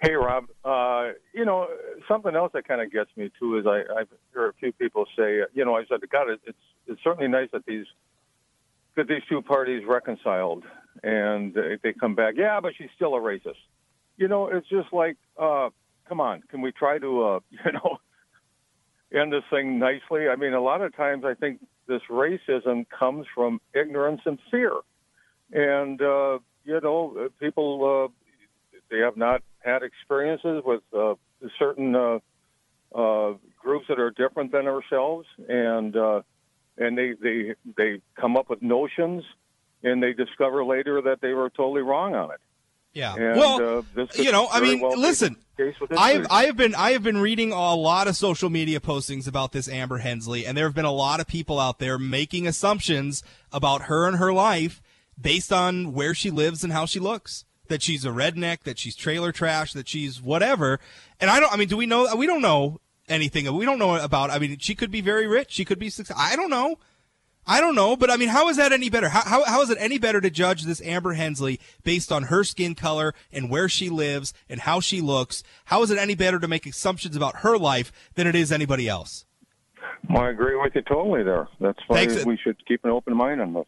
Hey, 0.00 0.12
Rob. 0.14 0.44
Uh, 0.64 1.10
you 1.34 1.44
know, 1.44 1.66
something 2.06 2.34
else 2.36 2.52
that 2.54 2.66
kind 2.68 2.80
of 2.80 2.92
gets 2.92 3.10
me 3.16 3.30
too 3.38 3.58
is 3.58 3.66
I, 3.66 3.82
I've 3.98 4.08
heard 4.32 4.50
a 4.50 4.52
few 4.60 4.70
people 4.72 5.06
say, 5.16 5.42
uh, 5.42 5.46
you 5.54 5.64
know, 5.64 5.76
I 5.76 5.84
said, 5.86 6.00
God, 6.10 6.30
it- 6.30 6.40
it's 6.46 6.58
it's 6.86 7.02
certainly 7.04 7.28
nice 7.28 7.48
that 7.52 7.66
these 7.66 7.84
that 8.96 9.08
these 9.08 9.22
two 9.28 9.42
parties 9.42 9.84
reconciled 9.86 10.64
and 11.02 11.52
they 11.52 11.78
they 11.82 11.92
come 11.92 12.14
back. 12.14 12.34
Yeah, 12.36 12.60
but 12.60 12.74
she's 12.78 12.88
still 12.94 13.14
a 13.16 13.20
racist. 13.20 13.56
You 14.18 14.28
know, 14.28 14.48
it's 14.48 14.68
just 14.68 14.92
like, 14.92 15.16
uh, 15.40 15.70
come 16.08 16.20
on, 16.20 16.42
can 16.50 16.60
we 16.60 16.72
try 16.72 16.98
to, 16.98 17.22
uh, 17.22 17.40
you 17.50 17.72
know, 17.72 17.98
end 19.18 19.32
this 19.32 19.44
thing 19.50 19.78
nicely? 19.78 20.28
I 20.28 20.36
mean, 20.36 20.52
a 20.52 20.60
lot 20.60 20.82
of 20.82 20.94
times 20.94 21.24
I 21.24 21.32
think 21.34 21.60
this 21.86 22.02
racism 22.10 22.86
comes 22.90 23.26
from 23.34 23.60
ignorance 23.74 24.20
and 24.26 24.38
fear, 24.50 24.72
and 25.52 26.00
uh, 26.02 26.38
you 26.64 26.80
know, 26.82 27.28
people. 27.40 28.10
Uh, 28.10 28.12
they 28.90 29.00
have 29.00 29.16
not 29.16 29.42
had 29.58 29.82
experiences 29.82 30.62
with 30.64 30.82
uh, 30.96 31.14
certain 31.58 31.94
uh, 31.94 32.18
uh, 32.94 33.34
groups 33.60 33.86
that 33.88 33.98
are 33.98 34.10
different 34.10 34.52
than 34.52 34.66
ourselves, 34.66 35.26
and 35.48 35.96
uh, 35.96 36.22
and 36.76 36.96
they, 36.96 37.12
they 37.20 37.54
they 37.76 38.00
come 38.18 38.36
up 38.36 38.48
with 38.48 38.62
notions, 38.62 39.24
and 39.82 40.02
they 40.02 40.12
discover 40.12 40.64
later 40.64 41.02
that 41.02 41.20
they 41.20 41.32
were 41.32 41.50
totally 41.50 41.82
wrong 41.82 42.14
on 42.14 42.30
it. 42.30 42.40
Yeah. 42.92 43.14
And, 43.14 43.38
well, 43.38 43.84
uh, 43.96 44.06
you 44.14 44.32
know, 44.32 44.48
I 44.50 44.60
mean, 44.60 44.80
well 44.80 44.98
listen, 44.98 45.36
the 45.56 45.64
case 45.64 45.80
with 45.80 45.90
this 45.90 45.98
I've. 45.98 46.26
I 46.30 46.44
have 46.44 46.56
been 46.56 46.74
I 46.74 46.92
have 46.92 47.02
been 47.02 47.18
reading 47.18 47.52
a 47.52 47.74
lot 47.74 48.08
of 48.08 48.16
social 48.16 48.50
media 48.50 48.80
postings 48.80 49.28
about 49.28 49.52
this 49.52 49.68
Amber 49.68 49.98
Hensley, 49.98 50.46
and 50.46 50.56
there 50.56 50.64
have 50.64 50.74
been 50.74 50.84
a 50.84 50.92
lot 50.92 51.20
of 51.20 51.26
people 51.26 51.60
out 51.60 51.78
there 51.78 51.98
making 51.98 52.46
assumptions 52.46 53.22
about 53.52 53.82
her 53.82 54.06
and 54.06 54.16
her 54.16 54.32
life 54.32 54.82
based 55.20 55.52
on 55.52 55.92
where 55.92 56.14
she 56.14 56.30
lives 56.30 56.64
and 56.64 56.72
how 56.72 56.86
she 56.86 56.98
looks. 56.98 57.44
That 57.68 57.82
she's 57.82 58.06
a 58.06 58.08
redneck, 58.08 58.62
that 58.62 58.78
she's 58.78 58.96
trailer 58.96 59.30
trash, 59.30 59.74
that 59.74 59.88
she's 59.88 60.22
whatever. 60.22 60.80
And 61.20 61.30
I 61.30 61.38
don't. 61.38 61.52
I 61.52 61.56
mean, 61.56 61.68
do 61.68 61.76
we 61.76 61.84
know? 61.84 62.08
We 62.16 62.26
don't 62.26 62.40
know 62.40 62.80
anything. 63.10 63.52
We 63.54 63.66
don't 63.66 63.78
know 63.78 63.96
about. 63.96 64.30
I 64.30 64.38
mean, 64.38 64.56
she 64.58 64.74
could 64.74 64.90
be 64.90 65.02
very 65.02 65.26
rich. 65.26 65.50
She 65.50 65.66
could 65.66 65.78
be. 65.78 65.92
I 66.16 66.34
don't 66.34 66.48
know. 66.48 66.78
I 67.50 67.62
don't 67.62 67.74
know, 67.74 67.96
but 67.96 68.10
I 68.10 68.18
mean, 68.18 68.28
how 68.28 68.50
is 68.50 68.58
that 68.58 68.72
any 68.72 68.90
better? 68.90 69.08
How, 69.08 69.22
how, 69.22 69.44
how 69.44 69.62
is 69.62 69.70
it 69.70 69.78
any 69.80 69.96
better 69.98 70.20
to 70.20 70.28
judge 70.28 70.64
this 70.64 70.82
Amber 70.82 71.14
Hensley 71.14 71.58
based 71.82 72.12
on 72.12 72.24
her 72.24 72.44
skin 72.44 72.74
color 72.74 73.14
and 73.32 73.48
where 73.48 73.70
she 73.70 73.88
lives 73.88 74.34
and 74.50 74.60
how 74.60 74.80
she 74.80 75.00
looks? 75.00 75.42
How 75.64 75.82
is 75.82 75.90
it 75.90 75.96
any 75.96 76.14
better 76.14 76.38
to 76.38 76.46
make 76.46 76.66
assumptions 76.66 77.16
about 77.16 77.36
her 77.36 77.56
life 77.56 77.90
than 78.16 78.26
it 78.26 78.34
is 78.34 78.52
anybody 78.52 78.86
else? 78.86 79.24
Well, 80.10 80.24
I 80.24 80.28
agree 80.28 80.56
with 80.56 80.74
you 80.74 80.82
totally 80.82 81.22
there. 81.22 81.48
That's 81.58 81.78
why 81.86 82.06
Thanks. 82.06 82.26
we 82.26 82.36
should 82.36 82.56
keep 82.66 82.84
an 82.84 82.90
open 82.90 83.16
mind 83.16 83.40
on 83.40 83.54
this. 83.54 83.66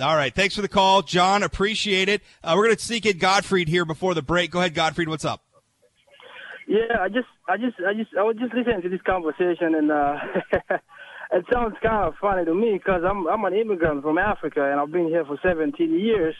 All 0.00 0.16
right. 0.16 0.34
Thanks 0.34 0.54
for 0.54 0.62
the 0.62 0.68
call, 0.68 1.02
John. 1.02 1.42
Appreciate 1.42 2.08
it. 2.08 2.22
Uh, 2.42 2.54
we're 2.56 2.64
going 2.64 2.76
to 2.76 2.82
seek 2.82 3.04
in 3.04 3.18
Godfried 3.18 3.68
here 3.68 3.84
before 3.84 4.14
the 4.14 4.22
break. 4.22 4.50
Go 4.52 4.60
ahead, 4.60 4.72
Godfried. 4.72 5.08
What's 5.08 5.26
up? 5.26 5.42
Yeah, 6.66 6.98
I 7.00 7.08
just, 7.08 7.26
I 7.48 7.56
just, 7.56 7.76
I 7.86 7.94
just, 7.94 8.10
I 8.16 8.22
was 8.22 8.36
just 8.36 8.54
listening 8.54 8.82
to 8.82 8.88
this 8.88 9.00
conversation, 9.02 9.74
and 9.74 9.90
uh, 9.90 10.18
it 11.32 11.44
sounds 11.52 11.76
kind 11.82 12.06
of 12.08 12.14
funny 12.20 12.44
to 12.44 12.54
me 12.54 12.72
because 12.74 13.02
I'm, 13.04 13.26
I'm 13.26 13.44
an 13.44 13.54
immigrant 13.54 14.02
from 14.02 14.18
Africa, 14.18 14.70
and 14.70 14.80
I've 14.80 14.90
been 14.92 15.08
here 15.08 15.24
for 15.24 15.38
17 15.42 15.98
years. 15.98 16.34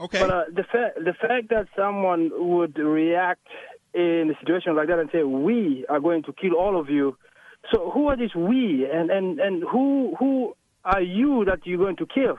Okay. 0.00 0.20
But 0.20 0.30
uh, 0.30 0.42
the 0.54 0.62
fact, 0.62 0.96
the 1.04 1.14
fact 1.20 1.48
that 1.50 1.66
someone 1.76 2.30
would 2.34 2.76
react 2.78 3.46
in 3.94 4.30
a 4.34 4.38
situation 4.40 4.76
like 4.76 4.88
that 4.88 4.98
and 4.98 5.08
say, 5.10 5.22
"We 5.22 5.86
are 5.88 6.00
going 6.00 6.22
to 6.24 6.32
kill 6.32 6.54
all 6.54 6.78
of 6.78 6.90
you," 6.90 7.16
so 7.72 7.90
who 7.90 8.08
are 8.08 8.16
these 8.16 8.34
we, 8.34 8.86
and 8.92 9.10
and 9.10 9.40
and 9.40 9.62
who 9.62 10.14
who 10.18 10.54
are 10.84 11.00
you 11.00 11.44
that 11.46 11.60
you're 11.64 11.78
going 11.78 11.96
to 11.96 12.06
kill? 12.06 12.38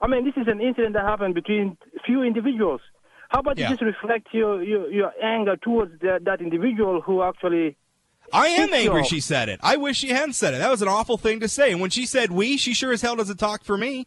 I 0.00 0.06
mean, 0.08 0.24
this 0.24 0.34
is 0.36 0.48
an 0.48 0.60
incident 0.60 0.94
that 0.94 1.04
happened 1.04 1.34
between 1.34 1.76
few 2.04 2.22
individuals. 2.22 2.80
How 3.28 3.40
about 3.40 3.58
Yeah. 3.58 3.70
you 3.70 3.76
just 3.76 3.82
reflect 3.82 4.28
your, 4.32 4.62
your, 4.62 4.90
your 4.90 5.12
anger 5.22 5.56
towards 5.56 5.98
that, 6.00 6.24
that 6.24 6.40
individual 6.40 7.00
who 7.00 7.22
actually. 7.22 7.76
I 8.34 8.48
am 8.48 8.74
angry 8.74 9.04
she 9.04 9.20
said 9.20 9.48
it. 9.48 9.60
I 9.62 9.76
wish 9.76 9.96
she 9.98 10.08
hadn't 10.08 10.34
said 10.34 10.54
it. 10.54 10.58
That 10.58 10.70
was 10.70 10.82
an 10.82 10.88
awful 10.88 11.16
thing 11.16 11.40
to 11.40 11.48
say. 11.48 11.70
And 11.72 11.80
when 11.80 11.90
she 11.90 12.04
said 12.06 12.30
we, 12.30 12.56
she 12.56 12.74
sure 12.74 12.92
as 12.92 13.00
hell 13.00 13.16
doesn't 13.16 13.36
talk 13.38 13.64
for 13.64 13.76
me. 13.78 14.06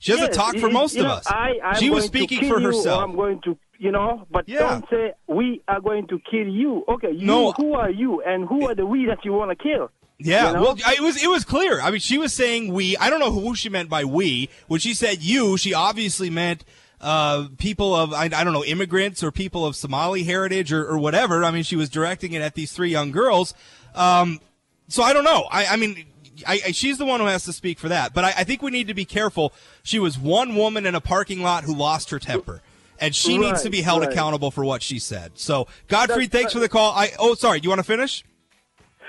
She 0.00 0.12
doesn't 0.12 0.28
Yes, 0.28 0.36
talk 0.36 0.56
for 0.58 0.70
most 0.70 0.96
of 0.96 1.02
know, 1.04 1.10
us. 1.10 1.26
I, 1.26 1.76
she 1.78 1.90
was 1.90 2.04
speaking 2.04 2.48
for 2.48 2.60
herself. 2.60 3.02
I'm 3.02 3.16
going 3.16 3.40
to, 3.42 3.58
you 3.78 3.90
know, 3.90 4.26
but 4.30 4.48
Yeah. 4.48 4.60
don't 4.60 4.84
say 4.88 5.12
we 5.26 5.60
are 5.66 5.80
going 5.80 6.06
to 6.08 6.20
kill 6.30 6.46
you. 6.46 6.84
Okay, 6.88 7.10
you, 7.12 7.26
No. 7.26 7.50
who 7.52 7.74
are 7.74 7.90
you, 7.90 8.22
and 8.22 8.48
who 8.48 8.68
are 8.68 8.74
the 8.76 8.86
we 8.86 9.06
that 9.06 9.24
you 9.24 9.32
want 9.32 9.50
to 9.50 9.56
kill? 9.62 9.90
Yeah, 10.20 10.48
You 10.48 10.52
know? 10.54 10.62
well, 10.62 10.76
I- 10.86 10.94
it 10.94 11.00
was 11.00 11.22
it 11.22 11.28
was 11.28 11.44
clear. 11.44 11.80
I 11.80 11.90
mean, 11.90 12.00
she 12.00 12.16
was 12.18 12.32
saying 12.32 12.72
we. 12.72 12.96
I 12.96 13.10
don't 13.10 13.20
know 13.20 13.30
who 13.32 13.54
she 13.54 13.68
meant 13.68 13.88
by 13.88 14.04
we. 14.04 14.48
When 14.68 14.80
she 14.80 14.94
said 14.94 15.22
you, 15.22 15.56
she 15.56 15.74
obviously 15.74 16.30
meant 16.30 16.64
uh, 17.00 17.48
people 17.58 17.94
of 17.94 18.12
I, 18.12 18.24
I 18.24 18.28
don't 18.28 18.52
know 18.52 18.64
immigrants 18.64 19.22
or 19.22 19.30
people 19.30 19.64
of 19.64 19.76
Somali 19.76 20.24
heritage 20.24 20.72
or, 20.72 20.86
or 20.86 20.98
whatever. 20.98 21.44
I 21.44 21.50
mean, 21.50 21.62
she 21.62 21.76
was 21.76 21.88
directing 21.88 22.32
it 22.32 22.42
at 22.42 22.54
these 22.54 22.72
three 22.72 22.90
young 22.90 23.10
girls. 23.12 23.54
Um, 23.94 24.40
so 24.88 25.02
I 25.02 25.12
don't 25.12 25.24
know. 25.24 25.46
I, 25.50 25.66
I 25.66 25.76
mean. 25.76 26.06
I, 26.46 26.60
I, 26.66 26.70
she's 26.70 26.98
the 26.98 27.04
one 27.04 27.18
who 27.18 27.26
has 27.26 27.46
to 27.46 27.52
speak 27.52 27.80
for 27.80 27.88
that, 27.88 28.14
but 28.14 28.24
I, 28.24 28.28
I 28.28 28.44
think 28.44 28.62
we 28.62 28.70
need 28.70 28.86
to 28.86 28.94
be 28.94 29.04
careful. 29.04 29.52
She 29.82 29.98
was 29.98 30.16
one 30.16 30.54
woman 30.54 30.86
in 30.86 30.94
a 30.94 31.00
parking 31.00 31.42
lot 31.42 31.64
who 31.64 31.74
lost 31.74 32.10
her 32.10 32.20
temper, 32.20 32.62
and 33.00 33.12
she 33.12 33.38
needs 33.38 33.62
to 33.62 33.70
be 33.70 33.82
held 33.82 34.02
right. 34.02 34.12
accountable 34.12 34.52
for 34.52 34.64
what 34.64 34.80
she 34.80 35.00
said. 35.00 35.32
So, 35.34 35.66
Godfrey, 35.88 36.26
That's- 36.26 36.28
thanks 36.28 36.52
for 36.52 36.60
the 36.60 36.68
call. 36.68 36.92
I 36.92 37.10
oh, 37.18 37.34
sorry. 37.34 37.58
Do 37.58 37.64
you 37.64 37.70
want 37.70 37.80
to 37.80 37.84
finish? 37.84 38.24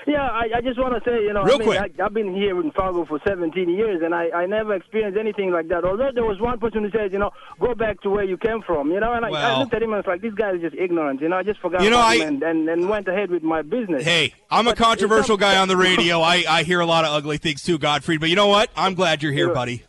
Yeah, 0.06 0.22
I, 0.28 0.48
I 0.56 0.60
just 0.62 0.78
want 0.78 0.94
to 1.02 1.10
say, 1.10 1.22
you 1.22 1.32
know, 1.34 1.42
Real 1.42 1.56
I 1.56 1.58
mean, 1.58 1.68
quick. 1.68 2.00
I, 2.00 2.04
I've 2.04 2.14
been 2.14 2.34
here 2.34 2.58
in 2.60 2.70
Fargo 2.72 3.04
for 3.04 3.20
17 3.26 3.68
years, 3.68 4.00
and 4.02 4.14
I, 4.14 4.30
I 4.30 4.46
never 4.46 4.74
experienced 4.74 5.18
anything 5.18 5.50
like 5.50 5.68
that. 5.68 5.84
Although 5.84 6.10
there 6.14 6.24
was 6.24 6.40
one 6.40 6.58
person 6.58 6.84
who 6.84 6.90
said, 6.90 7.12
you 7.12 7.18
know, 7.18 7.30
go 7.60 7.74
back 7.74 8.00
to 8.02 8.10
where 8.10 8.24
you 8.24 8.38
came 8.38 8.62
from, 8.62 8.90
you 8.90 8.98
know, 9.00 9.12
and 9.12 9.24
I, 9.26 9.30
Well- 9.30 9.56
I 9.56 9.60
looked 9.60 9.74
at 9.74 9.82
him 9.82 9.90
and 9.90 9.96
I 9.96 9.98
was 9.98 10.06
like, 10.06 10.22
this 10.22 10.32
guy 10.34 10.52
is 10.52 10.62
just 10.62 10.74
ignorant, 10.74 11.20
you 11.20 11.28
know. 11.28 11.36
I 11.36 11.42
just 11.42 11.60
forgot 11.60 11.82
You 11.82 11.90
know, 11.90 11.98
about 11.98 12.06
I- 12.08 12.16
him 12.16 12.28
and, 12.28 12.42
and, 12.42 12.68
and 12.68 12.88
went 12.88 13.08
ahead 13.08 13.30
with 13.30 13.42
my 13.42 13.60
business. 13.62 14.02
Hey, 14.02 14.32
I'm 14.50 14.66
a 14.68 14.74
controversial 14.74 15.36
guy 15.36 15.58
on 15.58 15.68
the 15.68 15.76
radio. 15.76 16.20
I, 16.22 16.44
I 16.48 16.62
hear 16.62 16.80
a 16.80 16.86
lot 16.86 17.04
of 17.04 17.12
ugly 17.12 17.36
things 17.38 17.62
too, 17.62 17.78
Godfried. 17.78 18.20
But 18.20 18.30
you 18.30 18.36
know 18.36 18.48
what? 18.48 18.70
I'm 18.76 18.94
glad 18.94 19.22
you're 19.22 19.32
here, 19.32 19.46
Sure. 19.48 19.54
buddy. 19.54 19.82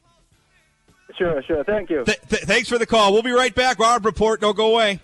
Sure, 1.18 1.42
sure. 1.44 1.64
Thank 1.64 1.90
you. 1.90 2.04
Th- 2.04 2.20
th- 2.30 2.42
thanks 2.44 2.68
for 2.68 2.78
the 2.78 2.86
call. 2.86 3.14
We'll 3.14 3.22
be 3.24 3.32
right 3.32 3.54
back. 3.56 3.80
Rob 3.80 4.06
Report. 4.06 4.42
Don't 4.42 4.58
go 4.58 4.74
away. 4.74 5.00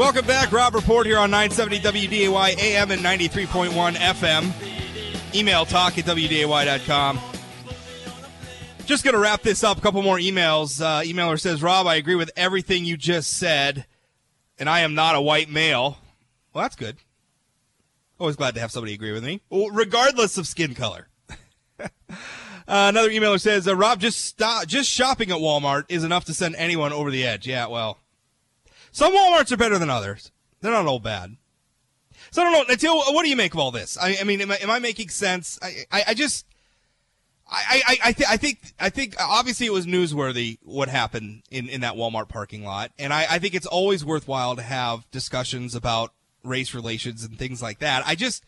Welcome 0.00 0.24
back. 0.24 0.50
Rob 0.50 0.72
Port 0.72 1.06
here 1.06 1.18
on 1.18 1.30
970 1.30 2.08
WDAY 2.08 2.58
AM 2.58 2.90
and 2.90 3.02
93.1 3.02 3.96
FM. 3.96 5.34
Email 5.34 5.66
talk 5.66 5.98
at 5.98 6.06
WDAY.com. 6.06 7.20
Just 8.86 9.04
going 9.04 9.12
to 9.12 9.20
wrap 9.20 9.42
this 9.42 9.62
up. 9.62 9.76
A 9.76 9.80
couple 9.82 10.00
more 10.00 10.16
emails. 10.16 10.80
Uh, 10.80 11.02
emailer 11.02 11.38
says, 11.38 11.62
Rob, 11.62 11.86
I 11.86 11.96
agree 11.96 12.14
with 12.14 12.30
everything 12.34 12.86
you 12.86 12.96
just 12.96 13.34
said, 13.34 13.84
and 14.58 14.70
I 14.70 14.80
am 14.80 14.94
not 14.94 15.16
a 15.16 15.20
white 15.20 15.50
male. 15.50 15.98
Well, 16.54 16.62
that's 16.62 16.76
good. 16.76 16.96
Always 18.18 18.36
glad 18.36 18.54
to 18.54 18.60
have 18.62 18.72
somebody 18.72 18.94
agree 18.94 19.12
with 19.12 19.22
me, 19.22 19.42
regardless 19.50 20.38
of 20.38 20.46
skin 20.46 20.74
color. 20.74 21.08
uh, 21.78 21.88
another 22.66 23.10
emailer 23.10 23.38
says, 23.38 23.68
uh, 23.68 23.76
Rob, 23.76 24.00
just 24.00 24.24
stop. 24.24 24.66
Just 24.66 24.88
shopping 24.88 25.30
at 25.30 25.36
Walmart 25.36 25.84
is 25.90 26.04
enough 26.04 26.24
to 26.24 26.32
send 26.32 26.56
anyone 26.56 26.94
over 26.94 27.10
the 27.10 27.26
edge. 27.26 27.46
Yeah, 27.46 27.66
well, 27.66 27.98
some 28.92 29.14
Walmarts 29.14 29.52
are 29.52 29.56
better 29.56 29.78
than 29.78 29.90
others. 29.90 30.30
They're 30.60 30.72
not 30.72 30.86
all 30.86 30.98
bad. 30.98 31.36
So 32.30 32.42
I 32.42 32.44
don't 32.44 32.68
know, 32.68 32.74
Natil, 32.74 33.14
what 33.14 33.24
do 33.24 33.28
you 33.28 33.36
make 33.36 33.54
of 33.54 33.60
all 33.60 33.70
this? 33.70 33.98
I, 33.98 34.16
I 34.20 34.24
mean, 34.24 34.40
am 34.40 34.50
I, 34.50 34.56
am 34.56 34.70
I, 34.70 34.78
making 34.78 35.08
sense? 35.08 35.58
I, 35.62 35.84
I, 35.90 36.04
I 36.08 36.14
just, 36.14 36.46
I, 37.50 37.82
I, 37.86 37.98
I, 38.04 38.12
th- 38.12 38.28
I 38.28 38.36
think, 38.36 38.58
I 38.78 38.88
think 38.90 39.16
obviously 39.18 39.66
it 39.66 39.72
was 39.72 39.86
newsworthy 39.86 40.58
what 40.62 40.88
happened 40.88 41.42
in, 41.50 41.68
in 41.68 41.80
that 41.80 41.94
Walmart 41.94 42.28
parking 42.28 42.64
lot. 42.64 42.92
And 42.98 43.12
I, 43.12 43.26
I 43.28 43.38
think 43.40 43.54
it's 43.54 43.66
always 43.66 44.04
worthwhile 44.04 44.54
to 44.54 44.62
have 44.62 45.10
discussions 45.10 45.74
about 45.74 46.12
race 46.44 46.72
relations 46.74 47.24
and 47.24 47.36
things 47.36 47.60
like 47.60 47.80
that. 47.80 48.06
I 48.06 48.14
just, 48.14 48.44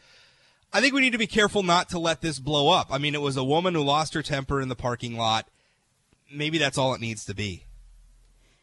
I 0.72 0.80
think 0.80 0.94
we 0.94 1.00
need 1.00 1.10
to 1.10 1.18
be 1.18 1.26
careful 1.26 1.62
not 1.62 1.88
to 1.90 1.98
let 1.98 2.20
this 2.20 2.38
blow 2.38 2.68
up. 2.68 2.88
I 2.90 2.98
mean, 2.98 3.14
it 3.14 3.20
was 3.20 3.36
a 3.36 3.44
woman 3.44 3.74
who 3.74 3.82
lost 3.82 4.14
her 4.14 4.22
temper 4.22 4.60
in 4.60 4.68
the 4.68 4.76
parking 4.76 5.16
lot. 5.16 5.48
Maybe 6.32 6.58
that's 6.58 6.78
all 6.78 6.94
it 6.94 7.00
needs 7.00 7.24
to 7.26 7.34
be. 7.34 7.64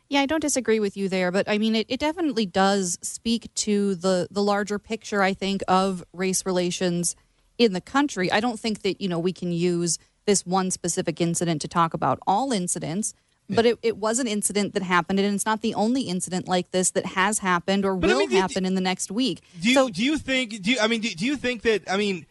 Yeah, 0.09 0.21
I 0.21 0.25
don't 0.25 0.39
disagree 0.39 0.79
with 0.79 0.97
you 0.97 1.07
there, 1.07 1.31
but 1.31 1.47
I 1.47 1.59
mean, 1.59 1.75
it, 1.75 1.85
it 1.87 1.99
definitely 1.99 2.47
does 2.47 2.97
speak 3.01 3.53
to 3.55 3.95
the 3.95 4.27
the 4.31 4.41
larger 4.41 4.79
picture. 4.79 5.21
I 5.21 5.33
think 5.33 5.61
of 5.67 6.03
race 6.13 6.45
relations 6.45 7.15
in 7.59 7.73
the 7.73 7.81
country. 7.81 8.31
I 8.31 8.39
don't 8.39 8.59
think 8.59 8.81
that 8.81 8.99
you 8.99 9.07
know 9.07 9.19
we 9.19 9.33
can 9.33 9.51
use 9.51 9.99
this 10.25 10.45
one 10.45 10.71
specific 10.71 11.21
incident 11.21 11.61
to 11.61 11.67
talk 11.67 11.93
about 11.93 12.19
all 12.25 12.51
incidents. 12.51 13.13
But 13.51 13.65
it, 13.65 13.79
it 13.81 13.97
was 13.97 14.19
an 14.19 14.27
incident 14.27 14.75
that 14.75 14.83
happened, 14.83 15.19
and 15.19 15.33
it's 15.33 15.43
not 15.43 15.61
the 15.61 15.73
only 15.73 16.03
incident 16.03 16.47
like 16.47 16.69
this 16.69 16.91
that 16.91 17.07
has 17.07 17.39
happened 17.39 17.83
or 17.83 17.95
but 17.95 18.11
will 18.11 18.17
I 18.17 18.25
mean, 18.27 18.37
happen 18.37 18.61
do, 18.61 18.67
in 18.67 18.75
the 18.75 18.81
next 18.81 19.09
week. 19.09 19.41
Do 19.59 19.69
you, 19.69 19.73
so, 19.73 19.89
do 19.89 20.03
you 20.03 20.19
think? 20.19 20.61
Do 20.61 20.71
you, 20.71 20.77
I 20.79 20.85
mean? 20.85 21.01
Do, 21.01 21.09
do 21.09 21.25
you 21.25 21.35
think 21.35 21.63
that? 21.63 21.89
I 21.89 21.97
mean, 21.97 22.27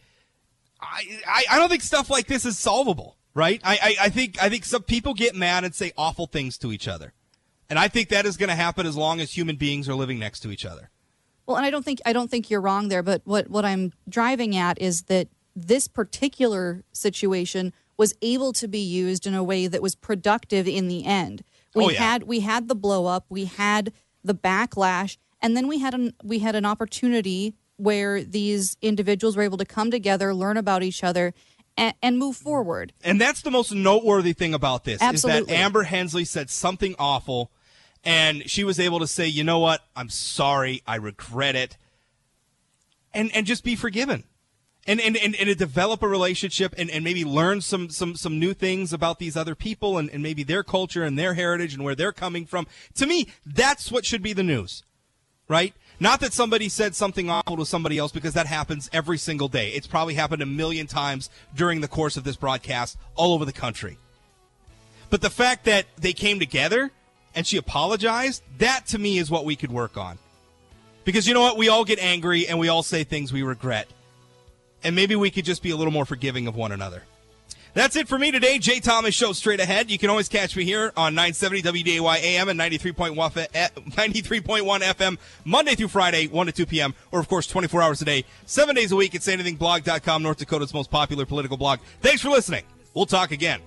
I, 0.79 1.19
I, 1.27 1.43
I 1.51 1.59
don't 1.59 1.67
think 1.67 1.81
stuff 1.81 2.09
like 2.09 2.27
this 2.27 2.45
is 2.45 2.57
solvable, 2.57 3.17
right? 3.33 3.59
I, 3.65 3.73
I, 3.81 4.05
I 4.05 4.09
think 4.09 4.41
I 4.41 4.47
think 4.47 4.63
some 4.63 4.81
people 4.81 5.13
get 5.13 5.35
mad 5.35 5.65
and 5.65 5.75
say 5.75 5.91
awful 5.97 6.25
things 6.25 6.57
to 6.59 6.71
each 6.71 6.87
other. 6.87 7.11
And 7.69 7.77
I 7.77 7.87
think 7.87 8.09
that 8.09 8.25
is 8.25 8.37
going 8.37 8.49
to 8.49 8.55
happen 8.55 8.85
as 8.85 8.97
long 8.97 9.19
as 9.19 9.35
human 9.35 9.55
beings 9.55 9.87
are 9.87 9.95
living 9.95 10.19
next 10.19 10.39
to 10.41 10.51
each 10.51 10.65
other. 10.65 10.89
Well, 11.45 11.57
and 11.57 11.65
I 11.65 11.69
don't 11.69 11.83
think 11.83 11.99
I 12.05 12.13
don't 12.13 12.29
think 12.29 12.49
you're 12.49 12.61
wrong 12.61 12.89
there, 12.89 13.01
but 13.03 13.21
what 13.25 13.49
what 13.49 13.65
I'm 13.65 13.93
driving 14.07 14.55
at 14.55 14.79
is 14.81 15.03
that 15.03 15.29
this 15.55 15.87
particular 15.87 16.83
situation 16.93 17.73
was 17.97 18.13
able 18.21 18.53
to 18.53 18.67
be 18.67 18.79
used 18.79 19.25
in 19.25 19.33
a 19.33 19.43
way 19.43 19.67
that 19.67 19.81
was 19.81 19.95
productive 19.95 20.67
in 20.67 20.87
the 20.87 21.05
end. 21.05 21.43
Oh, 21.75 21.79
we 21.79 21.85
oh, 21.85 21.89
yeah. 21.89 21.99
had 21.99 22.23
we 22.23 22.41
had 22.41 22.67
the 22.67 22.75
blow 22.75 23.07
up, 23.07 23.25
we 23.29 23.45
had 23.45 23.91
the 24.23 24.35
backlash, 24.35 25.17
and 25.41 25.57
then 25.57 25.67
we 25.67 25.79
had 25.79 25.93
an 25.93 26.13
we 26.23 26.39
had 26.39 26.55
an 26.55 26.65
opportunity 26.65 27.55
where 27.77 28.23
these 28.23 28.77
individuals 28.81 29.35
were 29.35 29.43
able 29.43 29.57
to 29.57 29.65
come 29.65 29.89
together, 29.89 30.33
learn 30.33 30.57
about 30.57 30.83
each 30.83 31.03
other, 31.03 31.33
and, 31.77 31.93
and 32.03 32.17
move 32.19 32.35
forward. 32.35 32.93
And 33.03 33.19
that's 33.19 33.41
the 33.41 33.51
most 33.51 33.73
noteworthy 33.73 34.33
thing 34.33 34.53
about 34.53 34.83
this 34.83 35.01
Absolutely. 35.01 35.41
is 35.41 35.47
that 35.47 35.53
Amber 35.53 35.83
Hensley 35.83 36.25
said 36.25 36.49
something 36.49 36.95
awful 36.99 37.51
and 38.03 38.49
she 38.49 38.63
was 38.63 38.79
able 38.79 38.99
to 38.99 39.07
say, 39.07 39.27
"You 39.27 39.43
know 39.43 39.59
what? 39.59 39.81
I'm 39.95 40.09
sorry. 40.09 40.81
I 40.87 40.95
regret 40.95 41.55
it." 41.55 41.77
And 43.13 43.31
and 43.35 43.45
just 43.45 43.63
be 43.63 43.75
forgiven. 43.75 44.23
And, 44.87 44.99
and, 45.01 45.15
and, 45.17 45.35
and 45.35 45.55
develop 45.55 46.01
a 46.01 46.07
relationship 46.07 46.73
and, 46.75 46.89
and 46.89 47.03
maybe 47.03 47.23
learn 47.23 47.61
some, 47.61 47.89
some, 47.89 48.15
some 48.15 48.39
new 48.39 48.55
things 48.55 48.91
about 48.91 49.19
these 49.19 49.37
other 49.37 49.53
people 49.53 49.99
and, 49.99 50.09
and 50.09 50.23
maybe 50.23 50.41
their 50.41 50.63
culture 50.63 51.03
and 51.03 51.19
their 51.19 51.35
heritage 51.35 51.75
and 51.75 51.83
where 51.83 51.93
they're 51.93 52.13
coming 52.13 52.47
from. 52.47 52.65
To 52.95 53.05
me, 53.05 53.27
that's 53.45 53.91
what 53.91 54.03
should 54.03 54.23
be 54.23 54.33
the 54.33 54.41
news, 54.41 54.81
right? 55.47 55.75
Not 55.99 56.21
that 56.21 56.33
somebody 56.33 56.69
said 56.69 56.95
something 56.95 57.29
awful 57.29 57.57
to 57.57 57.67
somebody 57.67 57.99
else 57.99 58.11
because 58.11 58.33
that 58.33 58.47
happens 58.47 58.89
every 58.91 59.19
single 59.19 59.49
day. 59.49 59.71
It's 59.71 59.85
probably 59.85 60.15
happened 60.15 60.41
a 60.41 60.47
million 60.47 60.87
times 60.87 61.29
during 61.53 61.81
the 61.81 61.87
course 61.87 62.17
of 62.17 62.23
this 62.23 62.37
broadcast 62.37 62.97
all 63.15 63.33
over 63.33 63.45
the 63.45 63.53
country. 63.53 63.97
But 65.09 65.21
the 65.21 65.29
fact 65.29 65.65
that 65.65 65.85
they 65.97 66.13
came 66.13 66.39
together 66.39 66.91
and 67.35 67.45
she 67.45 67.57
apologized, 67.57 68.43
that 68.57 68.87
to 68.87 68.99
me 68.99 69.17
is 69.17 69.29
what 69.29 69.45
we 69.45 69.55
could 69.55 69.71
work 69.71 69.97
on. 69.97 70.17
Because 71.05 71.27
you 71.27 71.33
know 71.33 71.41
what? 71.41 71.57
We 71.57 71.69
all 71.69 71.85
get 71.85 71.99
angry 71.99 72.47
and 72.47 72.59
we 72.59 72.67
all 72.67 72.83
say 72.83 73.03
things 73.03 73.33
we 73.33 73.43
regret. 73.43 73.87
And 74.83 74.95
maybe 74.95 75.15
we 75.15 75.31
could 75.31 75.45
just 75.45 75.63
be 75.63 75.71
a 75.71 75.75
little 75.75 75.93
more 75.93 76.05
forgiving 76.05 76.47
of 76.47 76.55
one 76.55 76.71
another. 76.71 77.03
That's 77.73 77.95
it 77.95 78.07
for 78.07 78.17
me 78.17 78.31
today. 78.31 78.57
Jay 78.57 78.79
Thomas 78.79 79.13
Show 79.13 79.33
straight 79.33 79.59
ahead. 79.59 79.91
You 79.91 79.97
can 79.97 80.09
always 80.09 80.27
catch 80.27 80.55
me 80.55 80.63
here 80.63 80.91
on 80.97 81.13
970 81.13 81.61
WDAY 81.83 82.21
AM 82.21 82.49
and 82.49 82.59
93.1 82.59 83.15
FM 83.15 85.13
eh, 85.13 85.19
Monday 85.45 85.75
through 85.75 85.89
Friday, 85.89 86.27
1 86.27 86.45
to 86.47 86.51
2 86.51 86.65
p.m. 86.65 86.95
Or, 87.11 87.19
of 87.19 87.27
course, 87.27 87.45
24 87.47 87.81
hours 87.81 88.01
a 88.01 88.05
day, 88.05 88.25
7 88.45 88.75
days 88.75 88.91
a 88.91 88.95
week 88.95 89.13
at 89.13 89.21
sayanythingblog.com, 89.21 90.23
North 90.23 90.39
Dakota's 90.39 90.73
most 90.73 90.89
popular 90.89 91.25
political 91.25 91.57
blog. 91.57 91.79
Thanks 92.01 92.21
for 92.21 92.29
listening. 92.29 92.63
We'll 92.93 93.05
talk 93.05 93.31
again. 93.31 93.61